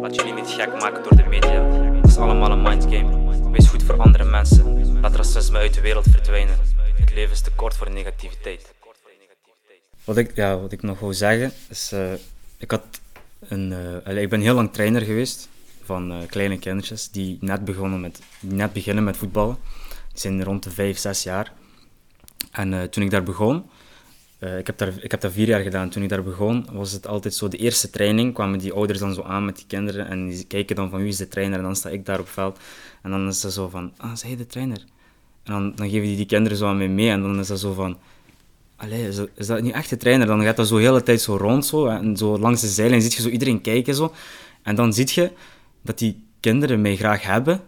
Laat 0.00 0.14
jullie 0.14 0.34
niet 0.34 0.48
gek 0.48 0.80
maken 0.80 1.02
door 1.02 1.16
de 1.16 1.24
media. 1.28 1.62
Het 1.96 2.06
is 2.06 2.16
allemaal 2.16 2.50
een 2.50 2.62
mindgame. 2.62 3.50
Wees 3.50 3.68
goed 3.68 3.82
voor 3.82 4.00
andere 4.00 4.24
mensen. 4.24 5.00
Laat 5.00 5.16
racisme 5.16 5.58
uit 5.58 5.74
de 5.74 5.80
wereld 5.80 6.06
verdwijnen. 6.10 6.54
Het 6.94 7.14
leven 7.14 7.32
is 7.32 7.40
te 7.40 7.50
kort 7.50 7.76
voor 7.76 7.90
negativiteit. 7.90 8.74
Wat 10.04 10.16
ik, 10.16 10.36
ja, 10.36 10.58
wat 10.58 10.72
ik 10.72 10.82
nog 10.82 10.98
wil 11.00 11.14
zeggen 11.14 11.52
is, 11.68 11.90
uh, 11.94 12.12
ik, 12.56 12.70
had 12.70 13.00
een, 13.48 13.72
uh, 14.06 14.22
ik 14.22 14.28
ben 14.28 14.40
heel 14.40 14.54
lang 14.54 14.72
trainer 14.72 15.02
geweest 15.02 15.48
van 15.82 16.12
uh, 16.12 16.18
kleine 16.28 16.58
kindertjes 16.58 17.10
die 17.10 17.38
net, 17.40 17.64
begonnen 17.64 18.00
met, 18.00 18.20
die 18.40 18.52
net 18.52 18.72
beginnen 18.72 19.04
met 19.04 19.16
voetballen. 19.16 19.56
Die 20.12 20.20
zijn 20.20 20.44
rond 20.44 20.62
de 20.62 20.70
5, 20.70 20.98
6 20.98 21.22
jaar. 21.22 21.52
En 22.50 22.90
toen 22.90 23.04
ik 23.04 23.10
daar 23.10 23.22
begon, 23.22 23.64
ik, 24.58 24.66
heb 24.66 24.78
daar, 24.78 24.92
ik 25.00 25.10
heb 25.10 25.20
dat 25.20 25.32
vier 25.32 25.46
jaar 25.46 25.60
gedaan. 25.60 25.88
Toen 25.88 26.02
ik 26.02 26.08
daar 26.08 26.22
begon, 26.22 26.66
was 26.72 26.92
het 26.92 27.06
altijd 27.06 27.34
zo, 27.34 27.48
de 27.48 27.56
eerste 27.56 27.90
training 27.90 28.34
kwamen 28.34 28.58
die 28.58 28.72
ouders 28.72 28.98
dan 28.98 29.14
zo 29.14 29.22
aan 29.22 29.44
met 29.44 29.56
die 29.56 29.66
kinderen 29.66 30.08
en 30.08 30.28
die 30.28 30.44
kijken 30.44 30.76
dan 30.76 30.90
van 30.90 30.98
wie 30.98 31.08
is 31.08 31.16
de 31.16 31.28
trainer 31.28 31.58
en 31.58 31.64
dan 31.64 31.76
sta 31.76 31.88
ik 31.88 32.06
daar 32.06 32.20
op 32.20 32.28
veld. 32.28 32.58
En 33.02 33.10
dan 33.10 33.28
is 33.28 33.40
dat 33.40 33.52
zo 33.52 33.68
van, 33.68 33.92
ah, 33.96 34.16
hij 34.20 34.36
de 34.36 34.46
trainer? 34.46 34.84
En 35.42 35.52
dan, 35.52 35.74
dan 35.74 35.90
geven 35.90 36.06
die 36.06 36.16
die 36.16 36.26
kinderen 36.26 36.58
zo 36.58 36.66
aan 36.66 36.78
mij 36.78 36.88
mee 36.88 37.10
en 37.10 37.22
dan 37.22 37.38
is 37.38 37.46
dat 37.46 37.60
zo 37.60 37.72
van, 37.72 37.98
is 39.34 39.46
dat, 39.46 39.62
niet 39.62 39.72
echt 39.72 39.90
de 39.90 39.96
trainer? 39.96 40.26
Dan 40.26 40.42
gaat 40.42 40.56
dat 40.56 40.68
zo 40.68 40.76
de 40.76 40.82
hele 40.82 41.02
tijd 41.02 41.20
zo 41.20 41.36
rond 41.36 41.66
zo, 41.66 41.86
en 41.86 42.16
zo 42.16 42.38
langs 42.38 42.60
de 42.60 42.68
zijlijn 42.68 43.02
zie 43.02 43.10
je 43.10 43.22
zo 43.22 43.28
iedereen 43.28 43.60
kijken 43.60 43.94
zo. 43.94 44.12
En 44.62 44.74
dan 44.74 44.92
zie 44.92 45.10
je 45.12 45.30
dat 45.82 45.98
die 45.98 46.24
kinderen 46.40 46.80
mij 46.80 46.96
graag 46.96 47.22
hebben, 47.22 47.60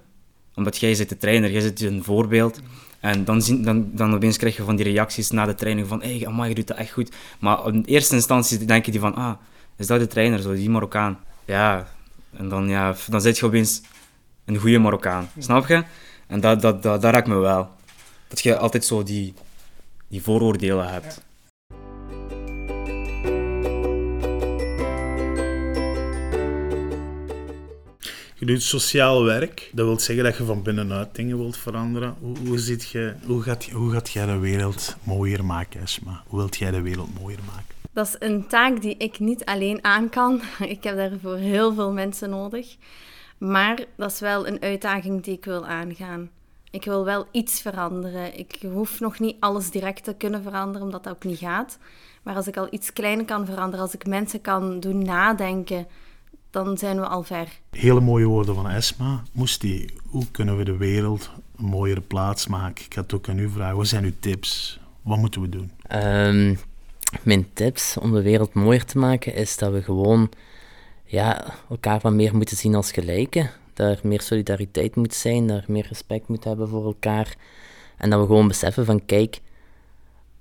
omdat 0.54 0.76
jij 0.78 0.94
zit 0.94 1.08
de 1.08 1.16
trainer, 1.16 1.50
jij 1.50 1.60
zit 1.60 1.80
een 1.80 2.04
voorbeeld. 2.04 2.60
En 3.00 3.24
dan, 3.24 3.42
zien, 3.42 3.62
dan, 3.62 3.90
dan 3.92 4.14
opeens 4.14 4.36
krijg 4.36 4.56
je 4.56 4.62
van 4.62 4.76
die 4.76 4.84
reacties 4.84 5.30
na 5.30 5.44
de 5.44 5.54
training 5.54 5.88
van 5.88 6.02
hey, 6.02 6.26
amai, 6.26 6.48
je 6.48 6.54
doet 6.54 6.66
dat 6.66 6.76
echt 6.76 6.92
goed. 6.92 7.12
Maar 7.38 7.66
in 7.66 7.82
eerste 7.86 8.14
instantie 8.14 8.64
denk 8.64 8.84
je 8.84 8.90
die 8.90 9.00
van, 9.00 9.14
ah, 9.14 9.34
is 9.76 9.86
dat 9.86 10.00
de 10.00 10.06
trainer, 10.06 10.40
zo, 10.40 10.54
die 10.54 10.70
Marokkaan? 10.70 11.18
Ja, 11.44 11.88
en 12.36 12.48
dan, 12.48 12.68
ja, 12.68 12.94
dan 13.08 13.20
zit 13.20 13.38
je 13.38 13.46
opeens 13.46 13.82
een 14.44 14.56
goede 14.56 14.78
Marokkaan, 14.78 15.30
snap 15.38 15.66
je? 15.66 15.84
En 16.26 16.40
dat, 16.40 16.62
dat, 16.62 16.82
dat, 16.82 17.02
dat 17.02 17.12
raakt 17.12 17.26
me 17.26 17.34
wel. 17.34 17.68
Dat 18.28 18.40
je 18.40 18.56
altijd 18.58 18.84
zo 18.84 19.02
die, 19.02 19.34
die 20.08 20.22
vooroordelen 20.22 20.88
hebt. 20.88 21.24
Je 28.38 28.46
doet 28.46 28.62
sociaal 28.62 29.24
werk. 29.24 29.70
Dat 29.72 29.86
wil 29.86 29.98
zeggen 29.98 30.24
dat 30.24 30.36
je 30.36 30.44
van 30.44 30.62
binnenuit 30.62 31.14
dingen 31.14 31.38
wilt 31.38 31.56
veranderen. 31.56 32.14
Hoe, 32.20 32.36
hoe, 32.46 32.58
zit 32.58 32.88
je, 32.88 33.14
hoe, 33.26 33.42
gaat, 33.42 33.64
hoe 33.64 33.92
gaat 33.92 34.10
jij 34.10 34.26
de 34.26 34.38
wereld 34.38 34.96
mooier 35.02 35.44
maken, 35.44 35.80
Esma? 35.80 36.22
Hoe 36.26 36.38
wilt 36.38 36.56
jij 36.56 36.70
de 36.70 36.80
wereld 36.80 37.20
mooier 37.20 37.40
maken? 37.46 37.74
Dat 37.92 38.06
is 38.06 38.16
een 38.18 38.46
taak 38.46 38.80
die 38.82 38.96
ik 38.96 39.18
niet 39.18 39.44
alleen 39.44 39.84
aan 39.84 40.08
kan. 40.08 40.40
Ik 40.76 40.84
heb 40.84 40.96
daarvoor 40.96 41.36
heel 41.36 41.74
veel 41.74 41.92
mensen 41.92 42.30
nodig. 42.30 42.76
Maar 43.38 43.84
dat 43.96 44.12
is 44.12 44.20
wel 44.20 44.46
een 44.46 44.60
uitdaging 44.62 45.22
die 45.22 45.36
ik 45.36 45.44
wil 45.44 45.66
aangaan. 45.66 46.30
Ik 46.70 46.84
wil 46.84 47.04
wel 47.04 47.26
iets 47.30 47.60
veranderen. 47.60 48.38
Ik 48.38 48.58
hoef 48.72 49.00
nog 49.00 49.18
niet 49.18 49.36
alles 49.40 49.70
direct 49.70 50.04
te 50.04 50.14
kunnen 50.14 50.42
veranderen, 50.42 50.82
omdat 50.82 51.04
dat 51.04 51.12
ook 51.12 51.24
niet 51.24 51.38
gaat. 51.38 51.78
Maar 52.22 52.34
als 52.34 52.46
ik 52.46 52.56
al 52.56 52.68
iets 52.70 52.92
kleiner 52.92 53.24
kan 53.24 53.46
veranderen, 53.46 53.80
als 53.80 53.94
ik 53.94 54.06
mensen 54.06 54.40
kan 54.40 54.80
doen 54.80 55.04
nadenken, 55.04 55.86
dan 56.50 56.78
zijn 56.78 56.96
we 56.96 57.06
al 57.06 57.22
ver. 57.22 57.48
Hele 57.70 58.00
mooie 58.00 58.26
woorden 58.26 58.54
van 58.54 58.68
Esma. 58.68 59.22
Moest 59.32 59.60
die, 59.60 59.90
hoe 60.06 60.24
kunnen 60.30 60.56
we 60.56 60.64
de 60.64 60.76
wereld 60.76 61.30
een 61.56 61.64
mooiere 61.64 62.00
plaats 62.00 62.46
maken? 62.46 62.84
Ik 62.84 62.92
had 62.92 63.12
ook 63.14 63.28
aan 63.28 63.38
u 63.38 63.48
vragen, 63.48 63.76
wat 63.76 63.86
zijn 63.86 64.04
uw 64.04 64.12
tips? 64.20 64.80
Wat 65.02 65.18
moeten 65.18 65.40
we 65.40 65.48
doen? 65.48 65.70
Ehm, 65.82 66.54
mijn 67.22 67.46
tips 67.52 67.96
om 67.96 68.12
de 68.12 68.22
wereld 68.22 68.54
mooier 68.54 68.84
te 68.84 68.98
maken 68.98 69.34
is 69.34 69.56
dat 69.56 69.72
we 69.72 69.82
gewoon 69.82 70.30
ja, 71.04 71.54
elkaar 71.70 72.00
wat 72.00 72.12
meer 72.12 72.36
moeten 72.36 72.56
zien 72.56 72.74
als 72.74 72.92
gelijken. 72.92 73.50
Dat 73.76 73.98
er 73.98 74.08
meer 74.08 74.20
solidariteit 74.20 74.96
moet 74.96 75.14
zijn, 75.14 75.46
dat 75.46 75.56
er 75.56 75.72
meer 75.72 75.86
respect 75.88 76.28
moet 76.28 76.44
hebben 76.44 76.68
voor 76.68 76.84
elkaar. 76.84 77.36
En 77.96 78.10
dat 78.10 78.20
we 78.20 78.26
gewoon 78.26 78.48
beseffen 78.48 78.84
van, 78.84 79.04
kijk, 79.04 79.40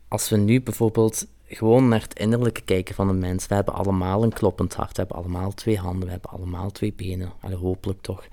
als 0.08 0.30
we 0.30 0.38
nu 0.38 0.62
bijvoorbeeld 0.62 1.28
gewoon 1.48 1.88
naar 1.88 2.02
het 2.02 2.20
innerlijke 2.20 2.62
kijken 2.62 2.96
van 2.96 3.10
een 3.10 3.20
mens. 3.20 3.48
We 3.48 3.56
hebben 3.56 3.74
allemaal 3.74 4.24
een 4.24 4.34
kloppend 4.34 4.74
hart, 4.74 4.92
we 4.92 4.98
hebben 4.98 5.18
allemaal 5.18 5.54
twee 5.54 5.78
handen, 5.78 6.06
we 6.06 6.12
hebben 6.12 6.32
allemaal 6.32 6.72
twee 6.72 6.94
benen. 6.94 7.32
Hopelijk 7.60 8.02
toch. 8.02 8.28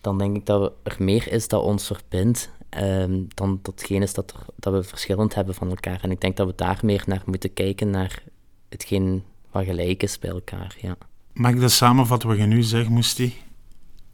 Dan 0.00 0.18
denk 0.18 0.36
ik 0.36 0.46
dat 0.46 0.72
er 0.82 0.96
meer 0.98 1.32
is 1.32 1.48
dat 1.48 1.62
ons 1.62 1.86
verbindt 1.86 2.50
um, 2.78 3.28
dan 3.34 3.58
datgene 3.62 4.04
is 4.04 4.14
dat, 4.14 4.34
dat 4.56 4.72
we 4.72 4.82
verschillend 4.82 5.34
hebben 5.34 5.54
van 5.54 5.68
elkaar. 5.68 6.00
En 6.02 6.10
ik 6.10 6.20
denk 6.20 6.36
dat 6.36 6.46
we 6.46 6.52
daar 6.56 6.78
meer 6.82 7.02
naar 7.06 7.22
moeten 7.26 7.52
kijken, 7.52 7.90
naar 7.90 8.22
hetgeen 8.68 9.24
wat 9.50 9.64
gelijk 9.64 10.02
is 10.02 10.18
bij 10.18 10.30
elkaar. 10.30 10.76
Ja. 10.80 10.96
Mag 11.32 11.50
ik 11.50 11.60
dat 11.60 11.70
samenvatten 11.70 12.28
wat 12.28 12.38
je 12.38 12.44
nu 12.44 12.62
zegt, 12.62 12.88
Moesti? 12.88 13.36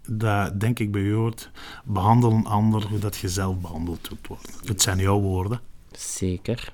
Dat 0.07 0.61
denk 0.61 0.79
ik 0.79 0.92
bij 0.92 1.01
u 1.01 1.14
hoort, 1.14 1.51
behandel 1.85 2.31
een 2.33 2.47
ander 2.47 2.87
hoe 2.88 2.99
dat 2.99 3.16
je 3.16 3.29
zelf 3.29 3.61
behandeld 3.61 4.09
wilt 4.09 4.27
worden. 4.27 4.51
Het 4.64 4.83
zijn 4.83 4.99
jouw 4.99 5.21
woorden. 5.21 5.61
Zeker. 5.99 6.73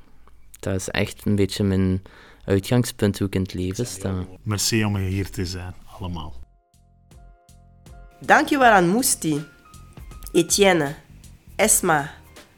Dat 0.60 0.74
is 0.74 0.88
echt 0.88 1.26
een 1.26 1.36
beetje 1.36 1.64
mijn 1.64 2.02
uitgangspunt 2.44 3.18
hoe 3.18 3.26
ik 3.26 3.34
in 3.34 3.42
het 3.42 3.54
leven 3.54 3.86
sta. 3.86 4.14
Merci 4.42 4.84
om 4.84 4.96
hier 4.96 5.30
te 5.30 5.46
zijn, 5.46 5.74
allemaal. 5.98 6.34
Dankjewel 8.20 8.70
aan 8.70 8.88
Moesti, 8.88 9.44
Etienne, 10.32 10.94
Esma, 11.56 12.10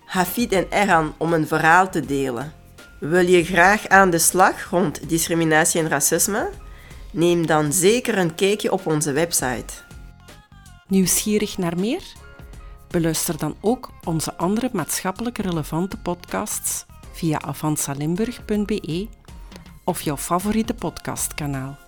Hafid 0.05 0.53
en 0.53 0.71
Erhan 0.71 1.15
om 1.19 1.33
een 1.33 1.47
verhaal 1.47 1.91
te 1.91 2.01
delen. 2.01 2.53
Wil 3.01 3.27
je 3.27 3.45
graag 3.45 3.89
aan 3.89 4.11
de 4.11 4.19
slag 4.19 4.71
rond 4.71 5.09
discriminatie 5.09 5.81
en 5.81 5.89
racisme? 5.89 6.51
Neem 7.13 7.47
dan 7.47 7.73
zeker 7.73 8.19
een 8.19 8.35
kijkje 8.35 8.73
op 8.73 8.87
onze 8.87 9.13
website. 9.13 9.84
Nieuwsgierig 10.95 11.59
naar 11.59 11.79
meer? 11.79 12.03
Beluister 12.89 13.39
dan 13.39 13.57
ook 13.61 13.91
onze 14.05 14.37
andere 14.37 14.71
maatschappelijk 14.73 15.39
relevante 15.39 15.97
podcasts 15.97 16.87
via 17.13 17.41
avansalimburg.be 17.41 19.09
of 19.85 20.01
jouw 20.01 20.17
favoriete 20.17 20.75
podcastkanaal. 20.75 21.84